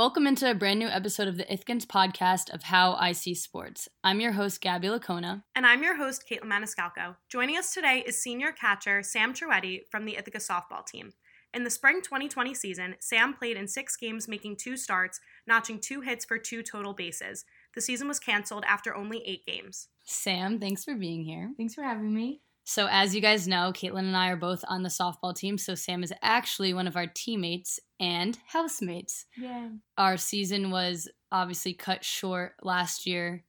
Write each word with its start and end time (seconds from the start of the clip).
Welcome 0.00 0.26
into 0.26 0.50
a 0.50 0.54
brand 0.54 0.78
new 0.78 0.88
episode 0.88 1.28
of 1.28 1.36
the 1.36 1.44
Ithacan 1.44 1.84
podcast 1.84 2.54
of 2.54 2.62
How 2.62 2.94
I 2.94 3.12
See 3.12 3.34
Sports. 3.34 3.86
I'm 4.02 4.18
your 4.18 4.32
host, 4.32 4.62
Gabby 4.62 4.88
Laccona. 4.88 5.42
And 5.54 5.66
I'm 5.66 5.82
your 5.82 5.98
host, 5.98 6.24
Kaitlin 6.26 6.44
Maniscalco. 6.44 7.16
Joining 7.28 7.58
us 7.58 7.74
today 7.74 8.02
is 8.06 8.16
senior 8.16 8.50
catcher 8.50 9.02
Sam 9.02 9.34
Troetti 9.34 9.82
from 9.90 10.06
the 10.06 10.16
Ithaca 10.16 10.38
softball 10.38 10.86
team. 10.86 11.12
In 11.52 11.64
the 11.64 11.70
spring 11.70 12.00
2020 12.02 12.54
season, 12.54 12.96
Sam 12.98 13.34
played 13.34 13.58
in 13.58 13.68
six 13.68 13.94
games, 13.94 14.26
making 14.26 14.56
two 14.56 14.78
starts, 14.78 15.20
notching 15.46 15.78
two 15.78 16.00
hits 16.00 16.24
for 16.24 16.38
two 16.38 16.62
total 16.62 16.94
bases. 16.94 17.44
The 17.74 17.82
season 17.82 18.08
was 18.08 18.18
canceled 18.18 18.64
after 18.66 18.96
only 18.96 19.22
eight 19.26 19.44
games. 19.44 19.88
Sam, 20.06 20.58
thanks 20.58 20.82
for 20.82 20.94
being 20.94 21.24
here. 21.24 21.52
Thanks 21.58 21.74
for 21.74 21.82
having 21.82 22.14
me. 22.14 22.40
So, 22.64 22.88
as 22.90 23.14
you 23.14 23.20
guys 23.20 23.46
know, 23.46 23.70
Kaitlin 23.74 23.98
and 23.98 24.16
I 24.16 24.30
are 24.30 24.36
both 24.36 24.64
on 24.66 24.82
the 24.82 24.88
softball 24.88 25.36
team. 25.36 25.58
So, 25.58 25.74
Sam 25.74 26.02
is 26.02 26.12
actually 26.22 26.72
one 26.72 26.86
of 26.86 26.96
our 26.96 27.06
teammates 27.06 27.80
and 28.00 28.36
housemates. 28.46 29.26
Yeah. 29.36 29.68
Our 29.98 30.16
season 30.16 30.70
was 30.70 31.08
obviously 31.30 31.74
cut 31.74 32.04
short 32.04 32.54
last 32.62 33.06
year 33.06 33.44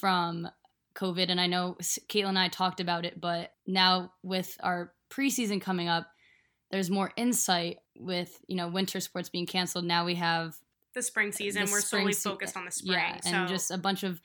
from 0.00 0.48
COVID. 0.96 1.30
And 1.30 1.40
I 1.40 1.46
know 1.46 1.76
Kaitlin 1.80 2.30
and 2.30 2.38
I 2.38 2.48
talked 2.48 2.80
about 2.80 3.06
it, 3.06 3.20
but 3.20 3.52
now 3.66 4.12
with 4.22 4.56
our 4.60 4.92
preseason 5.10 5.60
coming 5.60 5.88
up, 5.88 6.08
there's 6.70 6.90
more 6.90 7.12
insight 7.16 7.78
with, 7.96 8.40
you 8.48 8.56
know, 8.56 8.68
winter 8.68 9.00
sports 9.00 9.28
being 9.28 9.46
canceled. 9.46 9.84
Now 9.84 10.04
we 10.04 10.16
have 10.16 10.56
the 10.94 11.02
spring 11.02 11.32
season. 11.32 11.66
the 11.66 11.70
We're 11.70 11.80
spring 11.80 12.02
solely 12.02 12.12
se- 12.12 12.30
focused 12.30 12.56
on 12.56 12.64
the 12.64 12.70
spring. 12.70 12.98
Yeah, 12.98 13.20
so 13.20 13.30
and 13.30 13.48
just 13.48 13.70
a 13.70 13.78
bunch 13.78 14.02
of 14.02 14.20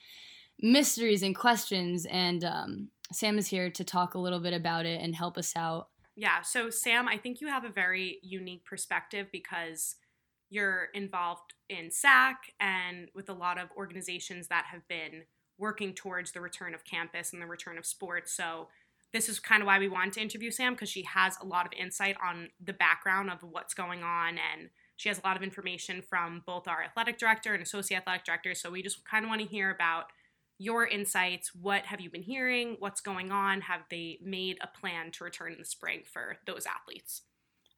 mysteries 0.60 1.22
and 1.22 1.34
questions. 1.34 2.06
And 2.06 2.44
um, 2.44 2.88
Sam 3.12 3.38
is 3.38 3.46
here 3.46 3.70
to 3.70 3.84
talk 3.84 4.14
a 4.14 4.18
little 4.18 4.40
bit 4.40 4.52
about 4.52 4.86
it 4.86 5.00
and 5.00 5.14
help 5.14 5.38
us 5.38 5.54
out. 5.56 5.88
Yeah, 6.20 6.42
so 6.42 6.68
Sam, 6.68 7.08
I 7.08 7.16
think 7.16 7.40
you 7.40 7.46
have 7.46 7.64
a 7.64 7.70
very 7.70 8.18
unique 8.22 8.66
perspective 8.66 9.28
because 9.32 9.96
you're 10.50 10.88
involved 10.92 11.54
in 11.70 11.90
SAC 11.90 12.52
and 12.60 13.08
with 13.14 13.30
a 13.30 13.32
lot 13.32 13.58
of 13.58 13.70
organizations 13.74 14.48
that 14.48 14.66
have 14.70 14.86
been 14.86 15.22
working 15.56 15.94
towards 15.94 16.32
the 16.32 16.42
return 16.42 16.74
of 16.74 16.84
campus 16.84 17.32
and 17.32 17.40
the 17.40 17.46
return 17.46 17.78
of 17.78 17.86
sports. 17.86 18.36
So 18.36 18.68
this 19.14 19.30
is 19.30 19.40
kind 19.40 19.62
of 19.62 19.66
why 19.66 19.78
we 19.78 19.88
wanted 19.88 20.12
to 20.12 20.20
interview 20.20 20.50
Sam 20.50 20.74
because 20.74 20.90
she 20.90 21.04
has 21.04 21.38
a 21.40 21.46
lot 21.46 21.64
of 21.64 21.72
insight 21.72 22.16
on 22.22 22.50
the 22.62 22.74
background 22.74 23.30
of 23.30 23.38
what's 23.42 23.72
going 23.72 24.02
on 24.02 24.36
and 24.36 24.68
she 24.96 25.08
has 25.08 25.18
a 25.18 25.26
lot 25.26 25.38
of 25.38 25.42
information 25.42 26.02
from 26.02 26.42
both 26.44 26.68
our 26.68 26.82
athletic 26.82 27.16
director 27.16 27.54
and 27.54 27.62
associate 27.62 27.96
athletic 27.96 28.26
director. 28.26 28.54
So 28.54 28.70
we 28.70 28.82
just 28.82 29.06
kind 29.06 29.24
of 29.24 29.30
want 29.30 29.40
to 29.40 29.46
hear 29.48 29.70
about 29.70 30.12
your 30.60 30.86
insights. 30.86 31.54
What 31.54 31.86
have 31.86 32.02
you 32.02 32.10
been 32.10 32.22
hearing? 32.22 32.76
What's 32.80 33.00
going 33.00 33.32
on? 33.32 33.62
Have 33.62 33.80
they 33.90 34.18
made 34.22 34.58
a 34.60 34.66
plan 34.66 35.10
to 35.12 35.24
return 35.24 35.52
in 35.52 35.58
the 35.58 35.64
spring 35.64 36.02
for 36.04 36.36
those 36.46 36.66
athletes? 36.66 37.22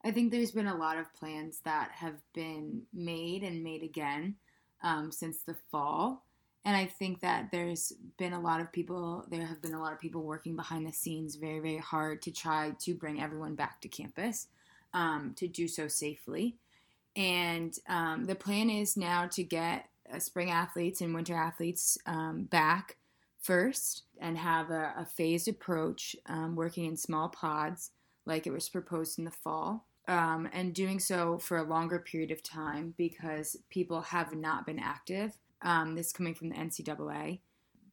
I 0.05 0.11
think 0.11 0.33
there's 0.33 0.51
been 0.51 0.67
a 0.67 0.77
lot 0.77 0.99
of 0.99 1.15
plans 1.15 1.61
that 1.65 1.93
have 1.93 2.17
been 2.35 2.83
made 2.93 3.45
and 3.45 3.63
made 3.63 3.85
again 3.85 4.35
um, 4.83 5.13
since 5.13 5.43
the 5.43 5.55
fall. 5.71 6.25
And 6.65 6.77
I 6.77 6.87
think 6.87 7.21
that 7.21 7.51
there's 7.53 7.93
been 8.19 8.33
a 8.33 8.41
lot 8.41 8.61
of 8.61 8.73
people, 8.73 9.27
there 9.31 9.47
have 9.47 9.63
been 9.63 9.75
a 9.75 9.81
lot 9.81 9.93
of 9.93 10.01
people 10.01 10.23
working 10.23 10.57
behind 10.57 10.85
the 10.85 10.93
scenes 10.93 11.37
very, 11.37 11.61
very 11.61 11.79
hard 11.79 12.21
to 12.23 12.33
try 12.33 12.73
to 12.81 12.95
bring 12.95 13.23
everyone 13.23 13.55
back 13.55 13.81
to 13.83 13.89
campus 13.89 14.49
um, 14.93 15.35
to 15.37 15.47
do 15.47 15.69
so 15.69 15.87
safely. 15.87 16.57
And 17.15 17.77
um, 17.89 18.25
the 18.25 18.35
plan 18.35 18.71
is 18.71 18.97
now 18.97 19.29
to 19.29 19.45
get 19.45 19.87
spring 20.21 20.51
athletes 20.51 21.01
and 21.01 21.15
winter 21.15 21.35
athletes 21.35 21.99
um, 22.07 22.45
back 22.45 22.97
first 23.41 24.03
and 24.21 24.39
have 24.39 24.71
a, 24.71 24.95
a 24.99 25.05
phased 25.07 25.49
approach, 25.49 26.15
um, 26.27 26.55
working 26.57 26.85
in 26.85 26.97
small 26.97 27.29
pods 27.29 27.91
like 28.25 28.47
it 28.47 28.53
was 28.53 28.69
proposed 28.69 29.19
in 29.19 29.25
the 29.25 29.31
fall. 29.31 29.87
Um, 30.09 30.49
and 30.53 30.75
doing 30.75 30.99
so 30.99 31.39
for 31.39 31.59
a 31.59 31.63
longer 31.63 32.01
period 32.01 32.33
of 32.33 32.43
time 32.43 32.93
because 32.99 33.57
people 33.71 34.01
have 34.01 34.35
not 34.35 34.67
been 34.67 34.81
active. 34.81 35.39
Um, 35.63 35.95
this 35.95 36.13
coming 36.13 36.35
from 36.35 36.49
the 36.49 36.57
NCAA. 36.57 37.39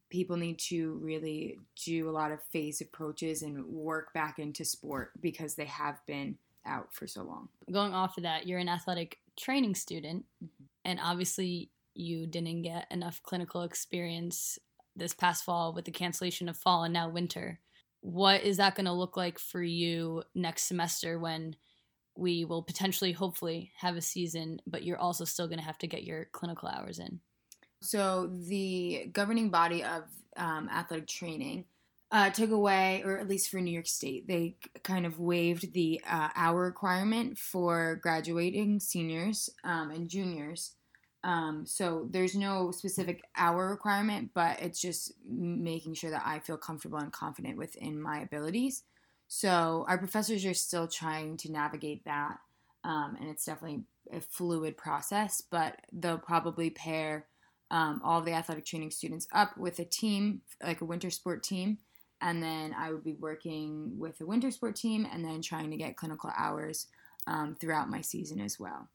People 0.08 0.36
need 0.36 0.58
to 0.58 0.98
really 1.00 1.56
do 1.84 2.08
a 2.08 2.10
lot 2.10 2.32
of 2.32 2.42
phased 2.52 2.82
approaches 2.82 3.42
and 3.42 3.64
work 3.64 4.12
back 4.12 4.40
into 4.40 4.64
sport 4.64 5.12
because 5.20 5.54
they 5.54 5.66
have 5.66 6.00
been 6.06 6.36
out 6.66 6.92
for 6.92 7.06
so 7.06 7.22
long. 7.22 7.48
Going 7.70 7.94
off 7.94 8.16
of 8.16 8.24
that, 8.24 8.44
you're 8.44 8.58
an 8.58 8.68
athletic 8.68 9.18
training 9.36 9.76
student, 9.76 10.24
Mhm. 10.42 10.48
and 10.84 10.98
obviously 11.00 11.70
you 12.00 12.26
didn't 12.26 12.62
get 12.62 12.86
enough 12.90 13.22
clinical 13.22 13.62
experience 13.62 14.58
this 14.96 15.14
past 15.14 15.44
fall 15.44 15.72
with 15.72 15.84
the 15.84 15.90
cancellation 15.90 16.48
of 16.48 16.56
fall 16.56 16.84
and 16.84 16.92
now 16.92 17.08
winter. 17.08 17.60
What 18.00 18.42
is 18.42 18.56
that 18.56 18.74
going 18.74 18.86
to 18.86 18.92
look 18.92 19.16
like 19.16 19.38
for 19.38 19.62
you 19.62 20.22
next 20.34 20.64
semester 20.64 21.18
when 21.18 21.56
we 22.16 22.44
will 22.44 22.62
potentially, 22.62 23.12
hopefully, 23.12 23.72
have 23.78 23.96
a 23.96 24.02
season, 24.02 24.60
but 24.66 24.82
you're 24.82 24.98
also 24.98 25.24
still 25.24 25.46
going 25.46 25.58
to 25.58 25.64
have 25.64 25.78
to 25.78 25.86
get 25.86 26.04
your 26.04 26.26
clinical 26.32 26.68
hours 26.68 26.98
in? 26.98 27.20
So 27.82 28.30
the 28.48 29.08
governing 29.12 29.50
body 29.50 29.84
of 29.84 30.04
um, 30.36 30.68
athletic 30.70 31.06
training 31.06 31.64
uh, 32.12 32.30
took 32.30 32.50
away, 32.50 33.02
or 33.04 33.18
at 33.18 33.28
least 33.28 33.50
for 33.50 33.60
New 33.60 33.70
York 33.70 33.86
State, 33.86 34.26
they 34.26 34.56
kind 34.82 35.06
of 35.06 35.20
waived 35.20 35.72
the 35.72 36.00
uh, 36.08 36.28
hour 36.34 36.64
requirement 36.64 37.38
for 37.38 38.00
graduating 38.02 38.80
seniors 38.80 39.48
um, 39.62 39.90
and 39.90 40.08
juniors. 40.08 40.74
Um, 41.22 41.66
so 41.66 42.08
there's 42.10 42.34
no 42.34 42.70
specific 42.70 43.22
hour 43.36 43.68
requirement, 43.68 44.30
but 44.34 44.60
it's 44.60 44.80
just 44.80 45.12
making 45.28 45.94
sure 45.94 46.10
that 46.10 46.22
I 46.24 46.38
feel 46.38 46.56
comfortable 46.56 46.98
and 46.98 47.12
confident 47.12 47.58
within 47.58 48.00
my 48.00 48.20
abilities. 48.20 48.84
So 49.28 49.84
our 49.86 49.98
professors 49.98 50.44
are 50.44 50.54
still 50.54 50.88
trying 50.88 51.36
to 51.38 51.52
navigate 51.52 52.04
that, 52.04 52.38
um, 52.84 53.16
and 53.20 53.28
it's 53.28 53.44
definitely 53.44 53.84
a 54.12 54.20
fluid 54.20 54.76
process. 54.76 55.40
But 55.40 55.76
they'll 55.92 56.18
probably 56.18 56.70
pair 56.70 57.26
um, 57.70 58.00
all 58.02 58.22
the 58.22 58.32
athletic 58.32 58.64
training 58.64 58.90
students 58.90 59.28
up 59.32 59.56
with 59.56 59.78
a 59.78 59.84
team, 59.84 60.40
like 60.64 60.80
a 60.80 60.86
winter 60.86 61.10
sport 61.10 61.42
team, 61.42 61.78
and 62.20 62.42
then 62.42 62.74
I 62.76 62.92
would 62.92 63.04
be 63.04 63.14
working 63.14 63.92
with 63.98 64.20
a 64.20 64.26
winter 64.26 64.50
sport 64.50 64.74
team, 64.74 65.06
and 65.12 65.24
then 65.24 65.42
trying 65.42 65.70
to 65.70 65.76
get 65.76 65.96
clinical 65.96 66.32
hours 66.36 66.88
um, 67.26 67.54
throughout 67.60 67.90
my 67.90 68.00
season 68.00 68.40
as 68.40 68.58
well. 68.58 68.88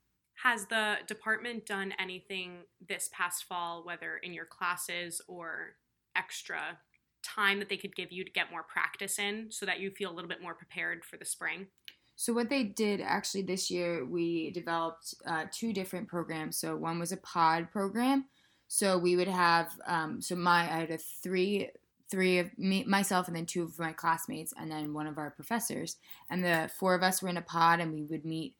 Has 0.44 0.66
the 0.66 0.98
department 1.08 1.66
done 1.66 1.94
anything 1.98 2.60
this 2.88 3.10
past 3.14 3.46
fall, 3.46 3.84
whether 3.84 4.18
in 4.18 4.34
your 4.34 4.46
classes 4.46 5.22
or 5.28 5.76
extra 6.16 6.78
time 7.24 7.60
that 7.60 7.70
they 7.70 7.78
could 7.78 7.96
give 7.96 8.12
you 8.12 8.24
to 8.24 8.32
get 8.32 8.52
more 8.52 8.64
practice 8.64 9.18
in 9.18 9.48
so 9.50 9.66
that 9.66 9.80
you 9.80 9.92
feel 9.92 10.12
a 10.12 10.14
little 10.14 10.30
bit 10.30 10.42
more 10.42 10.54
prepared 10.54 11.04
for 11.04 11.18
the 11.18 11.26
spring? 11.26 11.68
So 12.16 12.32
what 12.34 12.50
they 12.50 12.64
did 12.64 13.02
actually 13.02 13.42
this 13.42 13.70
year, 13.70 14.06
we 14.06 14.52
developed 14.52 15.16
uh, 15.26 15.46
two 15.52 15.74
different 15.74 16.08
programs. 16.08 16.58
So 16.58 16.76
one 16.76 17.00
was 17.00 17.12
a 17.12 17.18
pod 17.18 17.72
program. 17.72 18.26
So 18.68 18.98
we 18.98 19.16
would 19.16 19.28
have 19.28 19.72
um, 19.86 20.22
so 20.22 20.36
my 20.36 20.62
I 20.62 20.80
had 20.80 20.92
a 20.92 20.98
three 20.98 21.70
three 22.10 22.40
of 22.40 22.58
me 22.58 22.84
myself 22.86 23.28
and 23.28 23.36
then 23.36 23.46
two 23.46 23.64
of 23.64 23.80
my 23.80 23.92
classmates 23.92 24.54
and 24.58 24.72
then 24.72 24.94
one 24.94 25.08
of 25.08 25.18
our 25.18 25.32
professors 25.32 25.98
and 26.30 26.44
the 26.44 26.70
four 26.78 26.94
of 26.94 27.02
us 27.02 27.22
were 27.22 27.30
in 27.30 27.38
a 27.38 27.42
pod 27.42 27.80
and 27.80 27.92
we 27.92 28.04
would 28.04 28.26
meet 28.26 28.56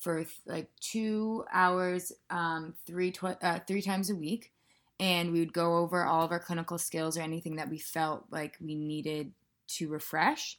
for 0.00 0.24
like 0.46 0.68
two 0.80 1.44
hours 1.52 2.12
um, 2.30 2.74
three 2.86 3.12
tw- 3.12 3.42
uh, 3.42 3.60
three 3.66 3.82
times 3.82 4.10
a 4.10 4.16
week 4.16 4.52
and 4.98 5.32
we 5.32 5.40
would 5.40 5.52
go 5.52 5.78
over 5.78 6.04
all 6.04 6.24
of 6.24 6.32
our 6.32 6.40
clinical 6.40 6.78
skills 6.78 7.16
or 7.16 7.22
anything 7.22 7.56
that 7.56 7.70
we 7.70 7.78
felt 7.78 8.24
like 8.30 8.56
we 8.60 8.74
needed 8.74 9.32
to 9.68 9.88
refresh 9.88 10.58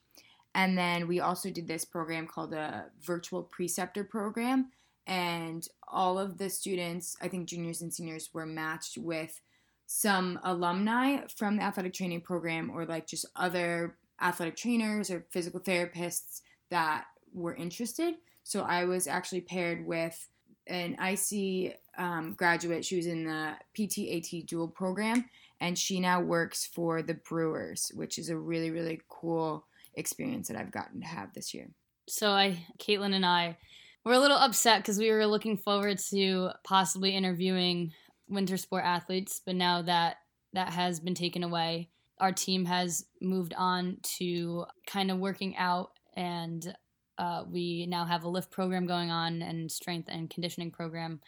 and 0.53 0.78
then 0.78 1.07
we 1.07 1.19
also 1.19 1.50
did 1.50 1.68
this 1.68 1.85
program 1.85 2.28
called 2.28 2.53
a 2.53 2.85
virtual 3.01 3.44
preceptor 3.44 4.03
program. 4.03 4.72
And 5.07 5.66
all 5.88 6.19
of 6.19 6.38
the 6.38 6.50
students, 6.50 7.16
I 7.22 7.28
think 7.28 7.47
juniors 7.47 7.81
and 7.81 7.94
seniors, 7.94 8.30
were 8.34 8.46
matched 8.46 8.97
with 8.97 9.40
some 9.88 10.40
alumni 10.44 11.25
from 11.35 11.57
the 11.57 11.63
athletic 11.63 11.94
training 11.94 12.22
program 12.22 12.69
or 12.69 12.85
like 12.85 13.07
just 13.07 13.25
other 13.35 13.97
athletic 14.22 14.56
trainers 14.56 15.09
or 15.09 15.25
physical 15.31 15.59
therapists 15.59 16.41
that 16.69 17.06
were 17.34 17.56
interested. 17.56 18.16
So 18.51 18.63
I 18.63 18.84
was 18.84 19.07
actually 19.07 19.39
paired 19.39 19.88
with 19.88 20.28
an 20.67 20.97
IC 21.01 21.78
um, 21.97 22.34
graduate. 22.34 22.84
She 22.84 22.97
was 22.97 23.06
in 23.06 23.24
the 23.24 23.53
PTAT 23.77 24.45
dual 24.45 24.68
program, 24.68 25.24
and 25.62 25.80
she 25.80 26.01
now 26.01 26.19
works 26.19 26.65
for 26.65 27.01
the 27.01 27.13
Brewers, 27.13 27.94
which 27.95 28.19
is 28.19 28.27
a 28.27 28.36
really, 28.38 28.69
really 28.69 29.00
cool 29.07 29.65
experience 29.94 30.50
that 30.50 30.57
I've 30.57 30.69
gotten 30.69 31.00
to 31.00 31.07
have 31.07 31.33
this 31.33 31.53
year. 31.53 31.69
So 32.09 32.31
I, 32.31 32.65
Kaitlin 32.77 33.13
and 33.13 33.25
I, 33.25 33.57
were 34.03 34.12
a 34.12 34.19
little 34.19 34.36
upset 34.36 34.81
because 34.81 35.00
we 35.00 35.12
were 35.12 35.25
looking 35.25 35.56
forward 35.56 36.00
to 36.09 36.50
possibly 36.65 37.15
interviewing 37.15 37.94
winter 38.27 38.57
sport 38.57 38.83
athletes, 38.83 39.39
but 39.45 39.56
now 39.56 39.81
that 39.83 40.18
that 40.51 40.74
has 40.74 41.00
been 41.00 41.15
taken 41.15 41.44
away, 41.44 41.88
our 42.18 42.33
team 42.33 42.65
has 42.65 43.06
moved 43.21 43.53
on 43.57 44.00
to 44.18 44.65
kind 44.88 45.09
of 45.09 45.19
working 45.19 45.56
out, 45.56 45.92
and 46.18 46.75
uh, 47.21 47.44
we 47.47 47.85
now 47.85 48.03
have 48.03 48.23
a 48.23 48.29
lift 48.29 48.50
program 48.50 48.88
going 48.88 49.12
on 49.12 49.44
and 49.44 49.71
strength 49.71 50.09
and 50.12 50.27
conditioning 50.27 50.71
program 50.71 51.21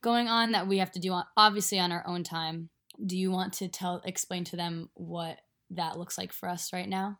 going 0.00 0.28
on 0.28 0.52
that 0.52 0.68
we 0.68 0.78
have 0.78 0.92
to 0.92 1.00
do 1.00 1.10
on, 1.12 1.24
obviously 1.36 1.80
on 1.80 1.90
our 1.90 2.06
own 2.06 2.22
time. 2.22 2.68
Do 3.04 3.18
you 3.18 3.32
want 3.32 3.54
to 3.54 3.66
tell 3.66 4.00
explain 4.04 4.44
to 4.44 4.56
them 4.56 4.88
what 4.94 5.40
that 5.70 5.98
looks 5.98 6.16
like 6.16 6.32
for 6.32 6.48
us 6.48 6.72
right 6.72 6.88
now? 6.88 7.18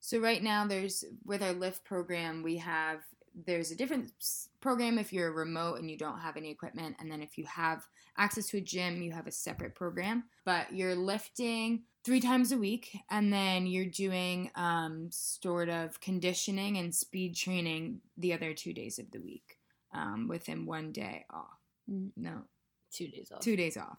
So 0.00 0.18
right 0.18 0.42
now, 0.42 0.66
there's 0.66 1.04
with 1.24 1.42
our 1.42 1.52
lift 1.54 1.84
program, 1.84 2.42
we 2.42 2.58
have 2.58 2.98
there's 3.46 3.70
a 3.70 3.76
different 3.76 4.12
s- 4.20 4.48
program 4.64 4.98
if 4.98 5.12
you're 5.12 5.30
remote 5.30 5.74
and 5.78 5.90
you 5.90 5.98
don't 5.98 6.18
have 6.20 6.38
any 6.38 6.50
equipment. 6.50 6.96
And 6.98 7.10
then 7.10 7.20
if 7.20 7.36
you 7.36 7.44
have 7.44 7.86
access 8.16 8.46
to 8.48 8.56
a 8.56 8.60
gym, 8.62 9.02
you 9.02 9.12
have 9.12 9.26
a 9.26 9.30
separate 9.30 9.74
program. 9.74 10.24
But 10.46 10.72
you're 10.72 10.94
lifting 10.94 11.82
three 12.02 12.18
times 12.20 12.50
a 12.50 12.56
week 12.56 12.96
and 13.10 13.30
then 13.30 13.66
you're 13.66 13.84
doing 13.84 14.50
um, 14.54 15.08
sort 15.10 15.68
of 15.68 16.00
conditioning 16.00 16.78
and 16.78 16.94
speed 16.94 17.36
training 17.36 18.00
the 18.16 18.32
other 18.32 18.54
two 18.54 18.72
days 18.72 18.98
of 18.98 19.10
the 19.10 19.20
week 19.20 19.58
um, 19.92 20.28
within 20.28 20.64
one 20.64 20.92
day 20.92 21.26
off. 21.30 21.60
Mm. 21.90 22.12
No, 22.16 22.44
Two 22.90 23.08
days 23.08 23.30
off. 23.34 23.40
two 23.40 23.56
days 23.56 23.76
off. 23.76 23.98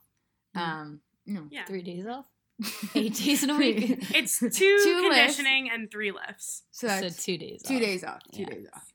Mm. 0.58 0.62
Um, 0.62 1.00
no. 1.28 1.44
Yeah. 1.52 1.66
Three 1.66 1.84
days 1.84 2.08
off. 2.08 2.26
Eight 2.96 3.14
days 3.14 3.44
in 3.44 3.52
a 3.52 3.58
week. 3.58 3.98
It's 4.16 4.40
two, 4.40 4.50
Two 4.50 5.10
lifts. 5.10 5.36
conditioning 5.36 5.70
and 5.72 5.92
three 5.92 6.12
lifts. 6.12 6.64
So 6.72 6.88
so 6.88 7.02
that's 7.02 7.24
two 7.24 7.38
days. 7.38 7.62
two 7.62 7.76
off. 7.76 7.82
days 7.82 8.04
off. 8.04 8.22
Two 8.34 8.42
Yeah. 8.42 8.50
days 8.50 8.68
off. 8.74 8.94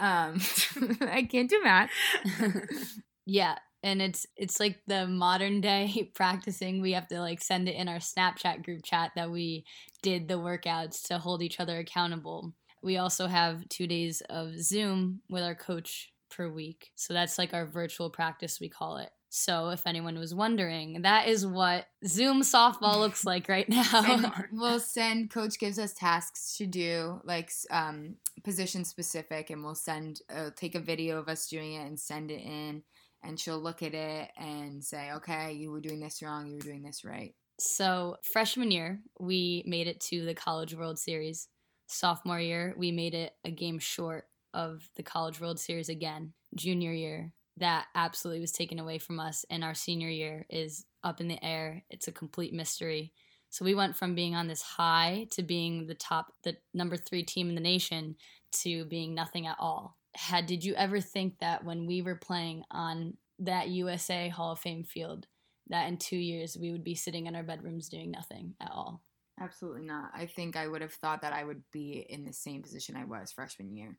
Um, 0.00 0.40
I 1.00 1.26
can't 1.30 1.50
do 1.50 1.60
math. 1.62 1.90
yeah, 3.26 3.56
and 3.82 4.02
it's 4.02 4.26
it's 4.36 4.60
like 4.60 4.80
the 4.86 5.06
modern 5.06 5.60
day 5.60 6.10
practicing. 6.14 6.80
We 6.80 6.92
have 6.92 7.08
to 7.08 7.20
like 7.20 7.40
send 7.40 7.68
it 7.68 7.76
in 7.76 7.88
our 7.88 7.98
Snapchat 7.98 8.64
group 8.64 8.82
chat 8.84 9.12
that 9.16 9.30
we 9.30 9.64
did 10.02 10.28
the 10.28 10.38
workouts 10.38 11.02
to 11.08 11.18
hold 11.18 11.42
each 11.42 11.60
other 11.60 11.78
accountable. 11.78 12.52
We 12.82 12.96
also 12.96 13.26
have 13.26 13.68
two 13.68 13.86
days 13.86 14.22
of 14.30 14.60
Zoom 14.60 15.20
with 15.28 15.42
our 15.42 15.54
coach 15.54 16.12
per 16.30 16.48
week. 16.48 16.92
So 16.94 17.12
that's 17.12 17.38
like 17.38 17.52
our 17.52 17.66
virtual 17.66 18.10
practice, 18.10 18.60
we 18.60 18.68
call 18.68 18.98
it. 18.98 19.10
So 19.30 19.68
if 19.70 19.86
anyone 19.86 20.18
was 20.18 20.34
wondering, 20.34 21.02
that 21.02 21.28
is 21.28 21.46
what 21.46 21.86
Zoom 22.06 22.42
softball 22.42 22.98
looks 22.98 23.24
like 23.24 23.48
right 23.48 23.68
now. 23.68 24.32
we'll 24.52 24.80
send 24.80 25.30
coach 25.30 25.58
gives 25.58 25.78
us 25.78 25.92
tasks 25.92 26.56
to 26.56 26.66
do 26.66 27.20
like 27.24 27.50
um, 27.70 28.16
position 28.44 28.84
specific 28.84 29.50
and 29.50 29.62
we'll 29.62 29.74
send 29.74 30.20
uh, 30.34 30.50
take 30.56 30.74
a 30.74 30.80
video 30.80 31.18
of 31.18 31.28
us 31.28 31.46
doing 31.48 31.74
it 31.74 31.86
and 31.86 31.98
send 32.00 32.30
it 32.30 32.42
in 32.42 32.82
and 33.22 33.38
she'll 33.38 33.58
look 33.60 33.82
at 33.82 33.94
it 33.94 34.30
and 34.38 34.82
say 34.82 35.10
okay 35.12 35.52
you 35.52 35.70
were 35.70 35.80
doing 35.80 36.00
this 36.00 36.22
wrong 36.22 36.46
you 36.46 36.54
were 36.54 36.60
doing 36.60 36.82
this 36.82 37.04
right 37.04 37.34
So, 37.60 38.16
freshman 38.32 38.70
year, 38.70 39.00
we 39.18 39.64
made 39.66 39.88
it 39.88 40.00
to 40.10 40.24
the 40.24 40.34
College 40.34 40.74
World 40.74 40.98
Series. 40.98 41.48
Sophomore 41.88 42.40
year, 42.40 42.72
we 42.78 42.92
made 42.92 43.14
it 43.14 43.32
a 43.44 43.50
game 43.50 43.80
short 43.80 44.26
of 44.54 44.88
the 44.96 45.02
College 45.02 45.40
World 45.40 45.58
Series 45.58 45.88
again. 45.88 46.34
Junior 46.54 46.92
year, 46.92 47.32
that 47.58 47.86
absolutely 47.94 48.40
was 48.40 48.52
taken 48.52 48.78
away 48.78 48.98
from 48.98 49.20
us. 49.20 49.44
And 49.50 49.62
our 49.62 49.74
senior 49.74 50.08
year 50.08 50.46
is 50.50 50.84
up 51.04 51.20
in 51.20 51.28
the 51.28 51.42
air. 51.44 51.84
It's 51.90 52.08
a 52.08 52.12
complete 52.12 52.52
mystery. 52.52 53.12
So, 53.50 53.64
we 53.64 53.74
went 53.74 53.96
from 53.96 54.14
being 54.14 54.34
on 54.34 54.46
this 54.46 54.62
high 54.62 55.26
to 55.32 55.42
being 55.42 55.86
the 55.86 55.94
top, 55.94 56.32
the 56.44 56.56
number 56.74 56.96
three 56.96 57.22
team 57.22 57.48
in 57.48 57.54
the 57.54 57.60
nation 57.60 58.16
to 58.60 58.84
being 58.84 59.14
nothing 59.14 59.46
at 59.46 59.56
all. 59.58 59.96
Had 60.14 60.46
did 60.46 60.64
you 60.64 60.74
ever 60.74 61.00
think 61.00 61.38
that 61.40 61.64
when 61.64 61.86
we 61.86 62.02
were 62.02 62.16
playing 62.16 62.64
on 62.70 63.16
that 63.38 63.68
USA 63.68 64.28
Hall 64.28 64.52
of 64.52 64.58
Fame 64.58 64.84
field, 64.84 65.26
that 65.68 65.88
in 65.88 65.96
two 65.96 66.16
years 66.16 66.56
we 66.60 66.72
would 66.72 66.84
be 66.84 66.94
sitting 66.94 67.26
in 67.26 67.36
our 67.36 67.42
bedrooms 67.42 67.88
doing 67.88 68.10
nothing 68.10 68.54
at 68.60 68.70
all. 68.70 69.02
absolutely 69.40 69.82
not 69.82 70.10
i 70.14 70.26
think 70.26 70.56
i 70.56 70.66
would 70.66 70.82
have 70.82 70.92
thought 70.92 71.22
that 71.22 71.32
i 71.32 71.44
would 71.44 71.62
be 71.72 72.04
in 72.08 72.24
the 72.24 72.32
same 72.32 72.62
position 72.62 72.96
i 72.96 73.04
was 73.04 73.32
freshman 73.32 73.76
year 73.76 73.96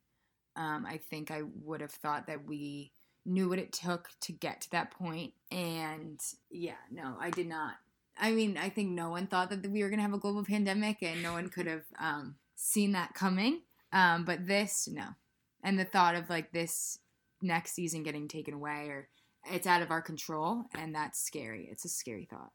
um, 0.55 0.85
i 0.85 0.97
think 1.09 1.31
i 1.31 1.41
would 1.63 1.81
have 1.81 1.91
thought 1.91 2.27
that 2.27 2.45
we 2.45 2.91
knew 3.25 3.49
what 3.49 3.59
it 3.59 3.71
took 3.71 4.09
to 4.21 4.31
get 4.31 4.61
to 4.61 4.71
that 4.71 4.91
point 4.91 5.33
and 5.51 6.19
yeah 6.49 6.73
no 6.91 7.15
i 7.19 7.29
did 7.29 7.47
not 7.47 7.73
i 8.19 8.31
mean 8.31 8.57
i 8.57 8.69
think 8.69 8.89
no 8.89 9.09
one 9.09 9.27
thought 9.27 9.49
that 9.49 9.69
we 9.69 9.83
were 9.83 9.89
going 9.89 9.99
to 9.99 10.03
have 10.03 10.13
a 10.13 10.17
global 10.19 10.43
pandemic 10.43 11.01
and 11.03 11.21
no 11.21 11.33
one 11.33 11.49
could 11.49 11.67
have 11.67 11.83
um, 11.99 12.35
seen 12.55 12.91
that 12.93 13.13
coming 13.13 13.61
um, 13.93 14.23
but 14.25 14.47
this 14.47 14.87
no 14.91 15.05
and 15.63 15.77
the 15.79 15.85
thought 15.85 16.15
of 16.15 16.29
like 16.29 16.51
this 16.51 16.99
next 17.41 17.73
season 17.73 18.03
getting 18.03 18.27
taken 18.27 18.53
away 18.53 18.87
or 18.89 19.07
it's 19.51 19.67
out 19.67 19.81
of 19.81 19.91
our 19.91 20.01
control 20.01 20.63
and 20.77 20.93
that's 20.95 21.19
scary 21.21 21.67
it's 21.71 21.85
a 21.85 21.89
scary 21.89 22.25
thought 22.29 22.51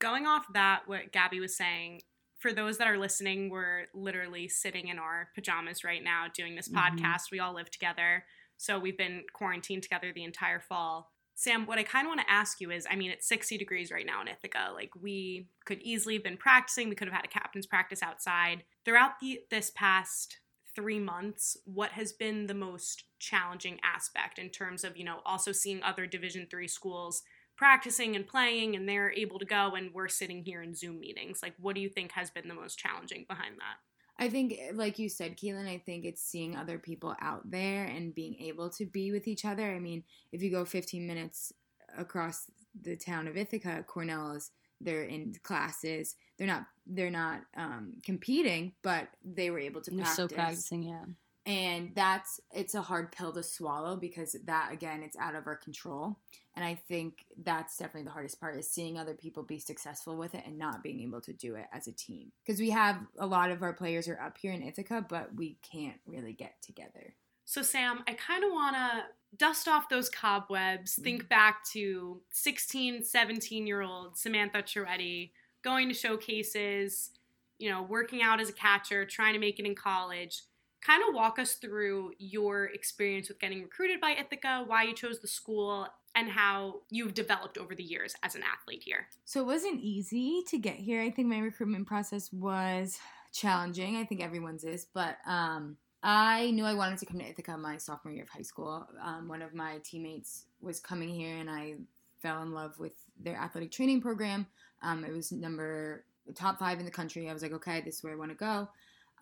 Going 0.00 0.26
off 0.26 0.52
that, 0.52 0.82
what 0.86 1.12
Gabby 1.12 1.38
was 1.38 1.56
saying, 1.56 2.02
for 2.38 2.52
those 2.52 2.76
that 2.78 2.88
are 2.88 2.98
listening, 2.98 3.48
we're 3.50 3.86
literally 3.94 4.48
sitting 4.48 4.88
in 4.88 4.98
our 4.98 5.28
pajamas 5.34 5.84
right 5.84 6.02
now 6.02 6.26
doing 6.34 6.56
this 6.56 6.68
Mhm. 6.68 6.74
podcast. 6.98 7.30
We 7.30 7.38
all 7.38 7.54
live 7.54 7.70
together. 7.70 8.26
So 8.56 8.78
we've 8.78 8.98
been 8.98 9.24
quarantined 9.32 9.82
together 9.82 10.12
the 10.12 10.24
entire 10.24 10.60
fall. 10.60 11.12
Sam, 11.34 11.66
what 11.66 11.78
I 11.78 11.82
kind 11.82 12.06
of 12.06 12.10
want 12.10 12.20
to 12.20 12.32
ask 12.32 12.60
you 12.60 12.70
is 12.70 12.86
I 12.90 12.96
mean, 12.96 13.10
it's 13.10 13.28
60 13.28 13.58
degrees 13.58 13.90
right 13.90 14.06
now 14.06 14.22
in 14.22 14.28
Ithaca. 14.28 14.70
Like, 14.74 14.90
we 15.00 15.48
could 15.66 15.80
easily 15.82 16.14
have 16.14 16.24
been 16.24 16.38
practicing. 16.38 16.88
We 16.88 16.94
could 16.94 17.08
have 17.08 17.16
had 17.16 17.26
a 17.26 17.28
captain's 17.28 17.66
practice 17.66 18.02
outside. 18.02 18.64
Throughout 18.84 19.20
the, 19.20 19.40
this 19.50 19.70
past 19.74 20.38
three 20.74 20.98
months, 20.98 21.56
what 21.64 21.92
has 21.92 22.12
been 22.12 22.46
the 22.46 22.54
most 22.54 23.04
challenging 23.18 23.78
aspect 23.82 24.38
in 24.38 24.50
terms 24.50 24.84
of, 24.84 24.96
you 24.96 25.04
know, 25.04 25.20
also 25.24 25.52
seeing 25.52 25.82
other 25.82 26.06
Division 26.06 26.46
three 26.50 26.68
schools 26.68 27.22
practicing 27.56 28.14
and 28.14 28.26
playing 28.26 28.76
and 28.76 28.88
they're 28.88 29.12
able 29.12 29.38
to 29.38 29.46
go 29.46 29.74
and 29.74 29.92
we're 29.94 30.08
sitting 30.08 30.42
here 30.42 30.62
in 30.62 30.74
Zoom 30.74 31.00
meetings? 31.00 31.40
Like, 31.42 31.54
what 31.58 31.74
do 31.74 31.80
you 31.80 31.88
think 31.88 32.12
has 32.12 32.30
been 32.30 32.48
the 32.48 32.54
most 32.54 32.78
challenging 32.78 33.24
behind 33.28 33.56
that? 33.56 33.78
I 34.18 34.28
think, 34.30 34.58
like 34.72 34.98
you 34.98 35.08
said, 35.08 35.36
Keelan, 35.36 35.68
I 35.68 35.78
think 35.78 36.04
it's 36.04 36.22
seeing 36.22 36.56
other 36.56 36.78
people 36.78 37.14
out 37.20 37.50
there 37.50 37.84
and 37.84 38.14
being 38.14 38.36
able 38.40 38.70
to 38.70 38.86
be 38.86 39.12
with 39.12 39.28
each 39.28 39.44
other. 39.44 39.64
I 39.64 39.78
mean, 39.78 40.04
if 40.32 40.42
you 40.42 40.50
go 40.50 40.64
15 40.64 41.06
minutes 41.06 41.52
across 41.98 42.50
the 42.82 42.96
town 42.96 43.28
of 43.28 43.36
Ithaca, 43.36 43.84
Cornell 43.86 44.32
is 44.32 44.50
they're 44.80 45.04
in 45.04 45.34
classes. 45.42 46.16
They're 46.38 46.46
not 46.46 46.66
they're 46.86 47.10
not 47.10 47.42
um, 47.56 47.94
competing, 48.02 48.72
but 48.82 49.08
they 49.24 49.50
were 49.50 49.58
able 49.58 49.80
to 49.82 49.90
practice. 49.90 50.12
still 50.12 50.28
practicing, 50.28 50.82
yeah. 50.84 51.04
And 51.46 51.92
that's 51.94 52.40
it's 52.52 52.74
a 52.74 52.82
hard 52.82 53.12
pill 53.12 53.32
to 53.32 53.42
swallow 53.42 53.96
because 53.96 54.36
that 54.44 54.72
again 54.72 55.02
it's 55.02 55.16
out 55.16 55.34
of 55.34 55.46
our 55.46 55.56
control. 55.56 56.18
And 56.56 56.64
i 56.64 56.74
think 56.74 57.26
that's 57.44 57.76
definitely 57.76 58.04
the 58.04 58.10
hardest 58.10 58.40
part 58.40 58.56
is 58.56 58.68
seeing 58.68 58.98
other 58.98 59.14
people 59.14 59.42
be 59.42 59.58
successful 59.58 60.16
with 60.16 60.34
it 60.34 60.42
and 60.46 60.58
not 60.58 60.82
being 60.82 61.00
able 61.00 61.20
to 61.20 61.32
do 61.32 61.54
it 61.54 61.66
as 61.72 61.86
a 61.86 61.92
team. 61.92 62.32
Because 62.44 62.60
we 62.60 62.70
have 62.70 62.98
a 63.18 63.26
lot 63.26 63.50
of 63.50 63.62
our 63.62 63.72
players 63.72 64.08
are 64.08 64.20
up 64.20 64.38
here 64.38 64.52
in 64.52 64.62
ithaca 64.62 65.04
but 65.08 65.34
we 65.34 65.58
can't 65.62 66.00
really 66.06 66.32
get 66.32 66.60
together. 66.62 67.14
So, 67.48 67.62
Sam, 67.62 68.02
I 68.08 68.14
kind 68.14 68.42
of 68.42 68.50
want 68.50 68.74
to 68.74 69.04
dust 69.36 69.68
off 69.68 69.88
those 69.88 70.08
cobwebs, 70.08 70.94
mm-hmm. 70.94 71.02
think 71.02 71.28
back 71.28 71.64
to 71.70 72.20
16, 72.32 73.04
17 73.04 73.66
year 73.66 73.82
old 73.82 74.18
Samantha 74.18 74.62
Troetti 74.62 75.30
going 75.62 75.88
to 75.88 75.94
showcases, 75.94 77.10
you 77.58 77.70
know, 77.70 77.82
working 77.82 78.20
out 78.20 78.40
as 78.40 78.48
a 78.48 78.52
catcher, 78.52 79.04
trying 79.04 79.34
to 79.34 79.38
make 79.38 79.58
it 79.58 79.66
in 79.66 79.74
college. 79.74 80.42
Kind 80.80 81.02
of 81.08 81.14
walk 81.14 81.38
us 81.38 81.54
through 81.54 82.12
your 82.18 82.66
experience 82.66 83.28
with 83.28 83.40
getting 83.40 83.62
recruited 83.62 84.00
by 84.00 84.10
Ithaca, 84.12 84.62
why 84.66 84.84
you 84.84 84.94
chose 84.94 85.18
the 85.20 85.28
school, 85.28 85.88
and 86.14 86.30
how 86.30 86.80
you've 86.90 87.12
developed 87.14 87.58
over 87.58 87.74
the 87.74 87.82
years 87.82 88.14
as 88.22 88.34
an 88.34 88.42
athlete 88.42 88.82
here. 88.84 89.08
so 89.24 89.40
it 89.40 89.46
wasn't 89.46 89.78
easy 89.80 90.42
to 90.48 90.56
get 90.58 90.76
here 90.76 91.02
i 91.02 91.10
think 91.10 91.28
my 91.28 91.38
recruitment 91.38 91.86
process 91.86 92.32
was 92.32 92.98
challenging 93.32 93.96
i 93.96 94.04
think 94.04 94.22
everyone's 94.22 94.64
is 94.64 94.86
but 94.94 95.18
um 95.26 95.76
I 96.02 96.52
knew 96.52 96.64
I 96.64 96.74
wanted 96.74 96.98
to 96.98 97.06
come 97.06 97.18
to 97.18 97.28
Ithaca 97.28 97.56
my 97.58 97.78
sophomore 97.78 98.14
year 98.14 98.22
of 98.22 98.28
high 98.28 98.42
school. 98.42 98.86
Um, 99.02 99.26
one 99.26 99.42
of 99.42 99.54
my 99.54 99.78
teammates 99.82 100.44
was 100.60 100.78
coming 100.78 101.08
here, 101.08 101.36
and 101.36 101.50
I 101.50 101.74
fell 102.22 102.42
in 102.42 102.52
love 102.52 102.78
with 102.78 102.92
their 103.18 103.34
athletic 103.36 103.72
training 103.72 104.02
program. 104.02 104.46
Um, 104.82 105.04
it 105.04 105.12
was 105.12 105.32
number 105.32 106.04
top 106.36 106.60
five 106.60 106.78
in 106.78 106.84
the 106.84 106.92
country. 106.92 107.28
I 107.28 107.32
was 107.32 107.42
like, 107.42 107.54
okay, 107.54 107.80
this 107.80 107.96
is 107.96 108.04
where 108.04 108.12
I 108.12 108.16
want 108.16 108.30
to 108.30 108.36
go. 108.36 108.68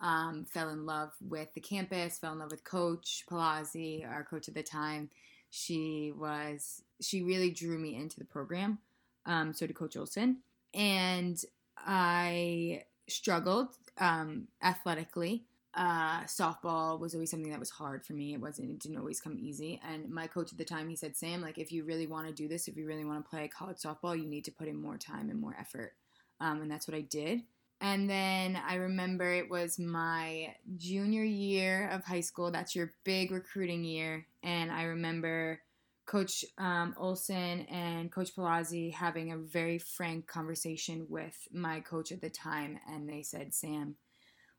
Um, 0.01 0.45
fell 0.45 0.69
in 0.69 0.85
love 0.85 1.13
with 1.21 1.53
the 1.53 1.61
campus. 1.61 2.17
Fell 2.17 2.33
in 2.33 2.39
love 2.39 2.51
with 2.51 2.63
Coach 2.63 3.23
Pallozzi, 3.29 4.07
our 4.07 4.23
coach 4.23 4.47
at 4.47 4.53
the 4.53 4.63
time. 4.63 5.09
She 5.49 6.11
was 6.15 6.81
she 7.01 7.21
really 7.21 7.51
drew 7.51 7.77
me 7.77 7.95
into 7.95 8.19
the 8.19 8.25
program. 8.25 8.79
Um, 9.25 9.53
so 9.53 9.65
did 9.65 9.75
Coach 9.75 9.97
Olson, 9.97 10.39
and 10.73 11.41
I 11.77 12.83
struggled 13.07 13.69
um, 13.97 14.47
athletically 14.61 15.45
uh, 15.75 16.21
softball 16.23 16.99
was 16.99 17.13
always 17.13 17.29
something 17.29 17.51
that 17.51 17.59
was 17.59 17.69
hard 17.69 18.05
for 18.05 18.13
me. 18.13 18.33
It 18.33 18.39
wasn't, 18.39 18.71
it 18.71 18.79
didn't 18.79 18.97
always 18.97 19.19
come 19.19 19.37
easy. 19.37 19.81
And 19.87 20.09
my 20.09 20.25
coach 20.25 20.51
at 20.51 20.57
the 20.57 20.65
time, 20.65 20.87
he 20.87 20.95
said, 20.95 21.17
Sam, 21.17 21.41
like, 21.41 21.57
if 21.57 21.71
you 21.71 21.83
really 21.83 22.07
want 22.07 22.27
to 22.27 22.33
do 22.33 22.47
this, 22.47 22.67
if 22.67 22.77
you 22.77 22.87
really 22.87 23.03
want 23.03 23.23
to 23.23 23.29
play 23.29 23.47
college 23.49 23.77
softball, 23.77 24.17
you 24.17 24.25
need 24.25 24.45
to 24.45 24.51
put 24.51 24.69
in 24.69 24.81
more 24.81 24.97
time 24.97 25.29
and 25.29 25.39
more 25.39 25.55
effort. 25.59 25.93
Um, 26.39 26.61
and 26.61 26.71
that's 26.71 26.87
what 26.87 26.95
I 26.95 27.01
did. 27.01 27.41
And 27.81 28.09
then 28.09 28.59
I 28.67 28.75
remember 28.75 29.31
it 29.31 29.49
was 29.49 29.77
my 29.77 30.55
junior 30.77 31.23
year 31.23 31.89
of 31.89 32.03
high 32.03 32.21
school. 32.21 32.51
That's 32.51 32.75
your 32.75 32.93
big 33.03 33.31
recruiting 33.31 33.83
year. 33.83 34.25
And 34.43 34.71
I 34.71 34.83
remember 34.83 35.59
Coach 36.05 36.45
um, 36.57 36.95
Olson 36.97 37.61
and 37.69 38.11
Coach 38.11 38.35
Pallozzi 38.35 38.93
having 38.93 39.31
a 39.31 39.37
very 39.37 39.77
frank 39.77 40.27
conversation 40.27 41.05
with 41.09 41.47
my 41.51 41.79
coach 41.81 42.11
at 42.11 42.21
the 42.21 42.29
time. 42.29 42.79
And 42.87 43.09
they 43.09 43.23
said, 43.23 43.53
Sam, 43.53 43.95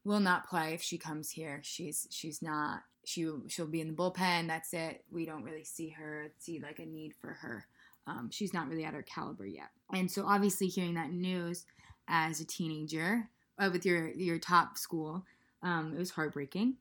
will 0.04 0.20
not 0.20 0.48
play 0.48 0.74
if 0.74 0.82
she 0.82 0.98
comes 0.98 1.30
here. 1.30 1.60
She's 1.64 2.06
she's 2.10 2.40
not 2.42 2.80
she 3.04 3.28
she'll 3.48 3.66
be 3.66 3.80
in 3.80 3.88
the 3.88 3.94
bullpen. 3.94 4.46
That's 4.46 4.72
it. 4.72 5.04
We 5.10 5.26
don't 5.26 5.42
really 5.42 5.64
see 5.64 5.90
her 5.90 6.32
see 6.38 6.60
like 6.60 6.78
a 6.78 6.86
need 6.86 7.14
for 7.20 7.32
her. 7.32 7.66
Um, 8.06 8.30
she's 8.30 8.54
not 8.54 8.68
really 8.68 8.84
at 8.84 8.94
her 8.94 9.02
caliber 9.02 9.46
yet. 9.46 9.70
And 9.92 10.10
so 10.10 10.24
obviously 10.24 10.68
hearing 10.68 10.94
that 10.94 11.10
news 11.10 11.66
as 12.08 12.40
a 12.40 12.46
teenager 12.46 13.28
uh, 13.58 13.70
with 13.72 13.84
your 13.84 14.08
your 14.10 14.38
top 14.38 14.78
school, 14.78 15.24
um, 15.62 15.92
it 15.94 15.98
was 15.98 16.10
heartbreaking. 16.10 16.76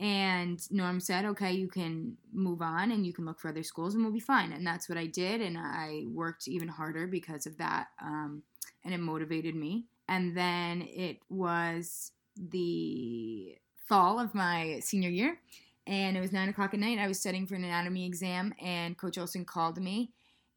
And 0.00 0.58
Norm 0.70 0.98
said, 0.98 1.26
okay, 1.26 1.52
you 1.52 1.68
can 1.68 2.16
move 2.32 2.62
on 2.62 2.90
and 2.90 3.04
you 3.04 3.12
can 3.12 3.26
look 3.26 3.38
for 3.38 3.48
other 3.50 3.62
schools 3.62 3.94
and 3.94 4.02
we'll 4.02 4.14
be 4.14 4.18
fine. 4.18 4.50
And 4.52 4.66
that's 4.66 4.88
what 4.88 4.96
I 4.96 5.04
did. 5.04 5.42
And 5.42 5.58
I 5.58 6.04
worked 6.10 6.48
even 6.48 6.68
harder 6.68 7.06
because 7.06 7.44
of 7.44 7.58
that. 7.58 7.88
Um, 8.02 8.42
and 8.82 8.94
it 8.94 8.98
motivated 8.98 9.54
me. 9.54 9.84
And 10.08 10.34
then 10.34 10.88
it 10.88 11.18
was 11.28 12.12
the 12.34 13.58
fall 13.86 14.18
of 14.18 14.34
my 14.34 14.80
senior 14.80 15.10
year. 15.10 15.38
And 15.86 16.16
it 16.16 16.20
was 16.20 16.32
nine 16.32 16.48
o'clock 16.48 16.72
at 16.72 16.80
night. 16.80 16.98
I 16.98 17.06
was 17.06 17.20
studying 17.20 17.46
for 17.46 17.56
an 17.56 17.64
anatomy 17.64 18.06
exam. 18.06 18.54
And 18.58 18.96
Coach 18.96 19.18
Olson 19.18 19.44
called 19.44 19.78
me 19.82 20.12